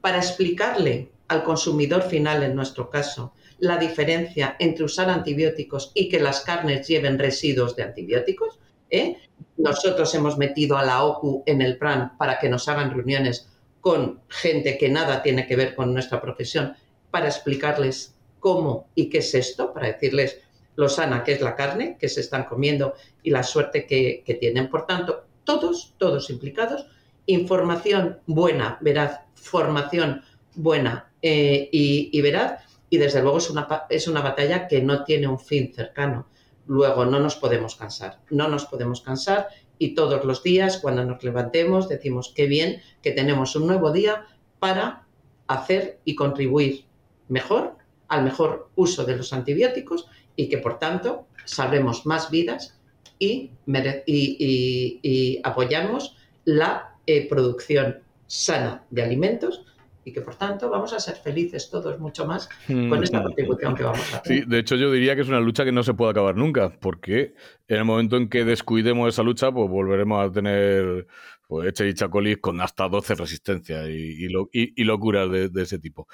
para 0.00 0.16
explicarle 0.16 1.10
al 1.28 1.44
consumidor 1.44 2.00
final, 2.00 2.42
en 2.42 2.56
nuestro 2.56 2.88
caso, 2.88 3.34
la 3.58 3.76
diferencia 3.76 4.56
entre 4.58 4.86
usar 4.86 5.10
antibióticos 5.10 5.92
y 5.94 6.08
que 6.08 6.20
las 6.20 6.40
carnes 6.40 6.88
lleven 6.88 7.18
residuos 7.18 7.76
de 7.76 7.82
antibióticos. 7.82 8.58
¿eh? 8.88 9.18
Nosotros 9.58 10.14
hemos 10.14 10.38
metido 10.38 10.78
a 10.78 10.84
la 10.84 11.04
OCU 11.04 11.42
en 11.44 11.60
el 11.60 11.76
PRAN 11.76 12.16
para 12.16 12.38
que 12.38 12.48
nos 12.48 12.68
hagan 12.68 12.90
reuniones 12.90 13.50
con 13.82 14.22
gente 14.28 14.78
que 14.78 14.88
nada 14.88 15.22
tiene 15.22 15.46
que 15.46 15.56
ver 15.56 15.74
con 15.74 15.92
nuestra 15.92 16.22
profesión 16.22 16.74
para 17.10 17.28
explicarles 17.28 18.14
cómo 18.40 18.88
y 18.94 19.08
qué 19.10 19.18
es 19.18 19.34
esto, 19.34 19.72
para 19.72 19.88
decirles 19.88 20.40
lo 20.76 20.88
sana 20.88 21.24
que 21.24 21.32
es 21.32 21.40
la 21.40 21.56
carne 21.56 21.96
que 21.98 22.08
se 22.08 22.20
están 22.20 22.44
comiendo 22.44 22.94
y 23.22 23.30
la 23.30 23.42
suerte 23.42 23.86
que, 23.86 24.38
tienen. 24.40 24.70
Por 24.70 24.86
tanto, 24.86 25.24
todos, 25.44 25.94
todos 25.98 26.30
implicados, 26.30 26.86
información 27.26 28.20
buena, 28.26 28.78
veraz, 28.80 29.20
formación 29.34 30.22
buena 30.54 31.10
eh, 31.20 31.68
y, 31.72 32.10
y 32.12 32.20
veraz, 32.20 32.62
y 32.90 32.98
desde 32.98 33.22
luego 33.22 33.38
es 33.38 33.50
una, 33.50 33.66
es 33.90 34.06
una 34.06 34.20
batalla 34.20 34.68
que 34.68 34.80
no 34.80 35.04
tiene 35.04 35.26
un 35.26 35.40
fin 35.40 35.72
cercano. 35.74 36.28
Luego 36.66 37.06
no 37.06 37.18
nos 37.18 37.36
podemos 37.36 37.74
cansar, 37.74 38.20
no 38.30 38.46
nos 38.46 38.66
podemos 38.66 39.00
cansar 39.00 39.48
y 39.78 39.94
todos 39.94 40.24
los 40.24 40.42
días 40.42 40.78
cuando 40.78 41.04
nos 41.04 41.22
levantemos 41.22 41.88
decimos 41.88 42.32
qué 42.34 42.46
bien 42.46 42.82
que 43.02 43.12
tenemos 43.12 43.56
un 43.56 43.66
nuevo 43.66 43.92
día 43.92 44.26
para 44.58 45.06
hacer 45.46 46.00
y 46.04 46.14
contribuir 46.14 46.87
mejor 47.28 47.76
al 48.08 48.24
mejor 48.24 48.70
uso 48.74 49.04
de 49.04 49.16
los 49.16 49.32
antibióticos 49.32 50.08
y 50.34 50.48
que 50.48 50.58
por 50.58 50.78
tanto 50.78 51.26
salvemos 51.44 52.06
más 52.06 52.30
vidas 52.30 52.78
y, 53.18 53.50
y, 53.66 55.40
apoyamos 55.42 56.16
la 56.44 56.94
eh, 57.06 57.28
producción 57.28 57.98
sana 58.26 58.84
de 58.90 59.02
alimentos 59.02 59.64
y 60.04 60.12
que 60.12 60.20
por 60.20 60.36
tanto 60.36 60.70
vamos 60.70 60.92
a 60.92 61.00
ser 61.00 61.16
felices 61.16 61.68
todos 61.68 61.98
mucho 61.98 62.24
más 62.26 62.48
con 62.66 63.02
esta 63.02 63.20
mm. 63.20 63.22
contribución 63.24 63.74
que 63.74 63.82
vamos 63.82 64.14
a 64.14 64.18
hacer. 64.18 64.38
Sí, 64.38 64.44
de 64.46 64.58
hecho 64.58 64.76
yo 64.76 64.90
diría 64.90 65.14
que 65.14 65.22
es 65.22 65.28
una 65.28 65.40
lucha 65.40 65.64
que 65.64 65.72
no 65.72 65.82
se 65.82 65.92
puede 65.92 66.12
acabar 66.12 66.36
nunca, 66.36 66.70
porque 66.80 67.34
en 67.66 67.76
el 67.76 67.84
momento 67.84 68.16
en 68.16 68.28
que 68.28 68.44
descuidemos 68.44 69.08
esa 69.08 69.22
lucha, 69.22 69.52
pues 69.52 69.68
volveremos 69.68 70.26
a 70.26 70.32
tener 70.32 71.06
pues, 71.48 71.68
Eche 71.68 71.88
y 71.88 71.94
Chacolis 71.94 72.38
con 72.38 72.60
hasta 72.60 72.88
12 72.88 73.14
resistencias 73.16 73.88
y, 73.88 74.28
y, 74.52 74.84
locuras 74.84 75.30
de, 75.30 75.62
ese 75.62 75.78
tipo. 75.78 76.06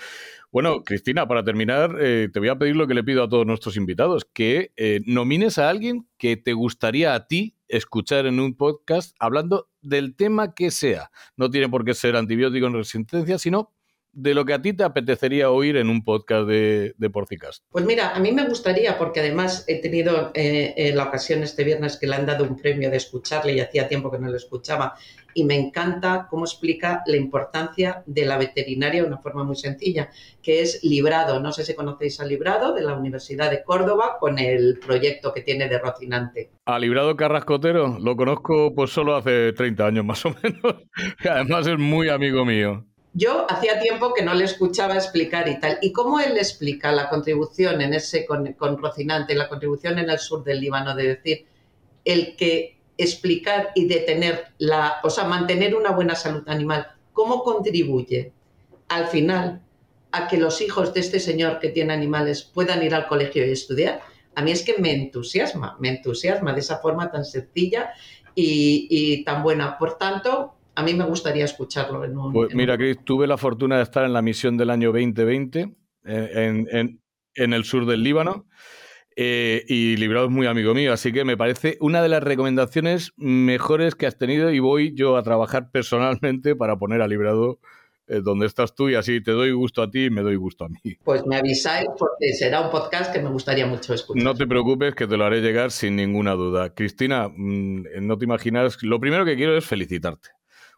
Bueno, 0.50 0.84
Cristina, 0.84 1.26
para 1.26 1.44
terminar, 1.44 1.96
eh, 2.00 2.28
te 2.32 2.38
voy 2.38 2.48
a 2.48 2.56
pedir 2.56 2.76
lo 2.76 2.86
que 2.86 2.94
le 2.94 3.02
pido 3.02 3.24
a 3.24 3.28
todos 3.28 3.44
nuestros 3.44 3.76
invitados, 3.76 4.24
que 4.32 4.72
eh, 4.76 5.00
nomines 5.06 5.58
a 5.58 5.68
alguien 5.68 6.06
que 6.16 6.36
te 6.36 6.52
gustaría 6.52 7.14
a 7.14 7.26
ti 7.26 7.56
escuchar 7.66 8.26
en 8.26 8.38
un 8.38 8.56
podcast 8.56 9.16
hablando 9.18 9.68
del 9.82 10.14
tema 10.14 10.54
que 10.54 10.70
sea. 10.70 11.10
No 11.36 11.50
tiene 11.50 11.68
por 11.68 11.84
qué 11.84 11.94
ser 11.94 12.14
antibiótico 12.14 12.68
en 12.68 12.74
resistencia, 12.74 13.36
sino 13.38 13.73
de 14.14 14.34
lo 14.34 14.44
que 14.44 14.54
a 14.54 14.62
ti 14.62 14.72
te 14.72 14.84
apetecería 14.84 15.50
oír 15.50 15.76
en 15.76 15.88
un 15.88 16.04
podcast 16.04 16.46
de, 16.46 16.94
de 16.96 17.10
Porcicast? 17.10 17.64
Pues 17.70 17.84
mira, 17.84 18.14
a 18.14 18.20
mí 18.20 18.32
me 18.32 18.46
gustaría, 18.46 18.96
porque 18.98 19.20
además 19.20 19.64
he 19.66 19.80
tenido 19.80 20.30
eh, 20.34 20.92
la 20.94 21.04
ocasión 21.04 21.42
este 21.42 21.64
viernes 21.64 21.96
que 21.96 22.06
le 22.06 22.16
han 22.16 22.26
dado 22.26 22.44
un 22.44 22.56
premio 22.56 22.90
de 22.90 22.96
escucharle 22.96 23.52
y 23.54 23.60
hacía 23.60 23.88
tiempo 23.88 24.10
que 24.10 24.18
no 24.18 24.28
lo 24.28 24.36
escuchaba, 24.36 24.94
y 25.34 25.44
me 25.44 25.56
encanta 25.56 26.28
cómo 26.30 26.44
explica 26.44 27.02
la 27.06 27.16
importancia 27.16 28.02
de 28.06 28.24
la 28.24 28.38
veterinaria 28.38 29.02
de 29.02 29.08
una 29.08 29.18
forma 29.18 29.44
muy 29.44 29.56
sencilla, 29.56 30.10
que 30.42 30.62
es 30.62 30.82
Librado. 30.84 31.40
No 31.40 31.52
sé 31.52 31.64
si 31.64 31.74
conocéis 31.74 32.20
a 32.20 32.24
Librado 32.24 32.72
de 32.72 32.82
la 32.82 32.94
Universidad 32.94 33.50
de 33.50 33.64
Córdoba 33.64 34.16
con 34.20 34.38
el 34.38 34.78
proyecto 34.78 35.34
que 35.34 35.42
tiene 35.42 35.68
de 35.68 35.78
Rocinante. 35.78 36.50
A 36.64 36.78
Librado 36.78 37.16
Carrascotero 37.16 37.98
lo 37.98 38.16
conozco 38.16 38.74
pues 38.74 38.90
solo 38.90 39.16
hace 39.16 39.52
30 39.52 39.86
años 39.86 40.04
más 40.04 40.24
o 40.24 40.34
menos, 40.42 40.76
que 41.20 41.28
además 41.28 41.66
es 41.66 41.78
muy 41.78 42.08
amigo 42.08 42.44
mío. 42.44 42.86
Yo 43.16 43.46
hacía 43.48 43.78
tiempo 43.78 44.12
que 44.12 44.24
no 44.24 44.34
le 44.34 44.44
escuchaba 44.44 44.96
explicar 44.96 45.48
y 45.48 45.60
tal. 45.60 45.78
¿Y 45.80 45.92
cómo 45.92 46.18
él 46.18 46.36
explica 46.36 46.90
la 46.90 47.08
contribución 47.08 47.80
en 47.80 47.94
ese 47.94 48.26
con, 48.26 48.76
Rocinante, 48.76 49.36
la 49.36 49.48
contribución 49.48 50.00
en 50.00 50.10
el 50.10 50.18
sur 50.18 50.42
del 50.42 50.60
Líbano, 50.60 50.96
de 50.96 51.06
decir, 51.14 51.46
el 52.04 52.34
que 52.34 52.76
explicar 52.98 53.70
y 53.76 53.86
detener 53.86 54.48
la, 54.58 54.96
o 55.04 55.10
sea, 55.10 55.24
mantener 55.24 55.76
una 55.76 55.92
buena 55.92 56.16
salud 56.16 56.42
animal, 56.48 56.88
cómo 57.12 57.44
contribuye 57.44 58.32
al 58.88 59.06
final 59.06 59.62
a 60.10 60.26
que 60.26 60.36
los 60.36 60.60
hijos 60.60 60.92
de 60.92 61.00
este 61.00 61.20
señor 61.20 61.60
que 61.60 61.68
tiene 61.68 61.92
animales 61.92 62.42
puedan 62.42 62.82
ir 62.82 62.96
al 62.96 63.06
colegio 63.06 63.46
y 63.46 63.52
estudiar? 63.52 64.00
A 64.34 64.42
mí 64.42 64.50
es 64.50 64.62
que 64.64 64.74
me 64.78 64.90
entusiasma, 64.90 65.76
me 65.78 65.90
entusiasma 65.90 66.52
de 66.52 66.60
esa 66.60 66.78
forma 66.78 67.12
tan 67.12 67.24
sencilla 67.24 67.92
y, 68.34 68.88
y 68.90 69.22
tan 69.22 69.44
buena. 69.44 69.78
Por 69.78 69.98
tanto, 69.98 70.56
a 70.76 70.82
mí 70.82 70.94
me 70.94 71.04
gustaría 71.04 71.44
escucharlo 71.44 72.04
en 72.04 72.16
un... 72.16 72.32
Pues 72.32 72.54
mira, 72.54 72.76
Chris, 72.76 72.98
tuve 73.04 73.26
la 73.26 73.36
fortuna 73.36 73.76
de 73.76 73.82
estar 73.82 74.04
en 74.04 74.12
la 74.12 74.22
misión 74.22 74.56
del 74.56 74.70
año 74.70 74.92
2020 74.92 75.74
eh, 76.04 76.98
en, 77.34 77.52
el 77.52 77.64
sur 77.64 77.86
del 77.86 78.02
Líbano. 78.02 78.46
Eh, 79.16 79.64
y 79.68 79.96
Librado 79.96 80.26
es 80.26 80.32
muy 80.32 80.48
amigo 80.48 80.74
mío, 80.74 80.92
así 80.92 81.12
que 81.12 81.24
me 81.24 81.36
parece 81.36 81.76
una 81.80 82.02
de 82.02 82.08
las 82.08 82.20
recomendaciones 82.20 83.12
mejores 83.16 83.94
que 83.94 84.06
has 84.06 84.18
tenido 84.18 84.50
y 84.50 84.58
voy 84.58 84.92
yo 84.92 85.16
a 85.16 85.22
trabajar 85.22 85.70
personalmente 85.70 86.56
para 86.56 86.76
poner 86.76 87.00
a 87.00 87.06
Librado 87.06 87.60
eh, 88.08 88.20
donde 88.20 88.46
estás 88.46 88.74
tú 88.74 88.88
y 88.88 88.96
así 88.96 89.22
te 89.22 89.30
doy 89.30 89.52
gusto 89.52 89.82
a 89.82 89.90
ti 89.90 90.06
y 90.06 90.10
me 90.10 90.22
doy 90.22 90.34
gusto 90.34 90.64
a 90.64 90.68
mí. 90.68 90.80
Pues 91.04 91.24
me 91.26 91.36
avisáis 91.36 91.86
porque 91.96 92.32
será 92.32 92.62
un 92.62 92.70
podcast 92.70 93.12
que 93.12 93.22
me 93.22 93.30
gustaría 93.30 93.66
mucho 93.66 93.94
escuchar. 93.94 94.24
No 94.24 94.34
te 94.34 94.48
preocupes 94.48 94.96
que 94.96 95.06
te 95.06 95.16
lo 95.16 95.24
haré 95.24 95.40
llegar 95.40 95.70
sin 95.70 95.94
ninguna 95.94 96.32
duda. 96.32 96.74
Cristina, 96.74 97.28
mm, 97.28 97.84
no 98.00 98.18
te 98.18 98.24
imaginas, 98.24 98.82
lo 98.82 98.98
primero 98.98 99.24
que 99.24 99.36
quiero 99.36 99.56
es 99.56 99.64
felicitarte 99.64 100.30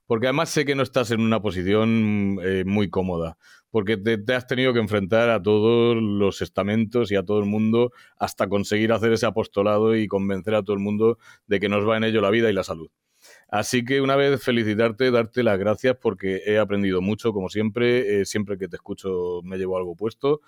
porque 0.06 0.26
además 0.26 0.50
sé 0.50 0.64
que 0.64 0.74
no 0.74 0.82
estás 0.82 1.10
en 1.10 1.20
una 1.20 1.40
posición 1.40 2.38
eh, 2.42 2.64
muy 2.64 2.88
cómoda, 2.88 3.36
porque 3.70 3.96
te, 3.96 4.34
has 4.34 4.46
tenido 4.46 4.72
que 4.72 4.80
enfrentar 4.80 5.30
a 5.30 5.42
todos 5.42 5.96
los 6.00 6.40
estamentos 6.42 7.10
y 7.10 7.16
a 7.16 7.22
todo 7.22 7.40
el 7.40 7.46
mundo 7.46 7.92
hasta 8.16 8.48
conseguir 8.48 8.92
hacer 8.92 9.12
ese 9.12 9.26
apostolado 9.26 9.96
y 9.96 10.06
convencer 10.06 10.54
a 10.54 10.62
todo 10.62 10.74
el 10.74 10.82
mundo 10.82 11.18
de 11.46 11.60
que 11.60 11.68
nos 11.68 11.86
va 11.86 11.96
en 11.96 12.04
ello 12.04 12.20
la 12.20 12.30
vida 12.30 12.48
y 12.48 12.52
la 12.52 12.64
salud. 12.64 12.88
Así 13.48 13.84
que 13.84 14.00
una 14.00 14.16
vez 14.16 14.42
felicitarte, 14.42 15.10
darte 15.10 15.42
las 15.42 15.58
gracias 15.58 15.96
porque 16.00 16.42
he 16.46 16.58
aprendido 16.58 17.00
mucho, 17.00 17.32
como 17.32 17.48
siempre. 17.48 18.20
Eh, 18.20 18.24
siempre 18.24 18.58
que 18.58 18.68
te 18.68 18.76
escucho 18.76 19.40
me 19.44 19.56
llevo 19.56 19.76
algo 19.76 19.94
puesto. 19.94 20.40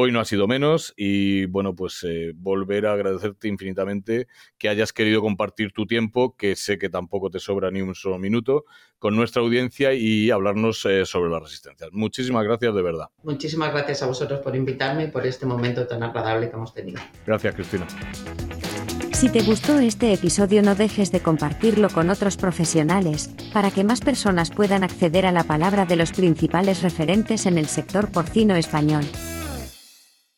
Hoy 0.00 0.12
no 0.12 0.20
ha 0.20 0.24
sido 0.24 0.46
menos 0.46 0.94
y 0.96 1.46
bueno, 1.46 1.74
pues 1.74 2.06
eh, 2.08 2.30
volver 2.36 2.86
a 2.86 2.92
agradecerte 2.92 3.48
infinitamente 3.48 4.28
que 4.56 4.68
hayas 4.68 4.92
querido 4.92 5.20
compartir 5.20 5.72
tu 5.72 5.86
tiempo, 5.86 6.36
que 6.36 6.54
sé 6.54 6.78
que 6.78 6.88
tampoco 6.88 7.30
te 7.30 7.40
sobra 7.40 7.72
ni 7.72 7.80
un 7.80 7.96
solo 7.96 8.16
minuto, 8.16 8.64
con 9.00 9.16
nuestra 9.16 9.42
audiencia 9.42 9.94
y 9.94 10.30
hablarnos 10.30 10.86
eh, 10.86 11.04
sobre 11.04 11.32
las 11.32 11.42
resistencias. 11.42 11.90
Muchísimas 11.90 12.44
gracias 12.44 12.76
de 12.76 12.80
verdad. 12.80 13.08
Muchísimas 13.24 13.72
gracias 13.72 14.00
a 14.04 14.06
vosotros 14.06 14.38
por 14.38 14.54
invitarme 14.54 15.06
y 15.06 15.08
por 15.08 15.26
este 15.26 15.46
momento 15.46 15.84
tan 15.88 16.00
agradable 16.04 16.48
que 16.48 16.54
hemos 16.54 16.72
tenido. 16.72 17.00
Gracias, 17.26 17.56
Cristina. 17.56 17.88
Si 19.14 19.28
te 19.30 19.42
gustó 19.42 19.80
este 19.80 20.12
episodio 20.12 20.62
no 20.62 20.76
dejes 20.76 21.10
de 21.10 21.18
compartirlo 21.18 21.88
con 21.88 22.08
otros 22.10 22.36
profesionales, 22.36 23.34
para 23.52 23.72
que 23.72 23.82
más 23.82 24.00
personas 24.00 24.52
puedan 24.52 24.84
acceder 24.84 25.26
a 25.26 25.32
la 25.32 25.42
palabra 25.42 25.86
de 25.86 25.96
los 25.96 26.12
principales 26.12 26.82
referentes 26.82 27.46
en 27.46 27.58
el 27.58 27.66
sector 27.66 28.12
porcino 28.12 28.54
español. 28.54 29.04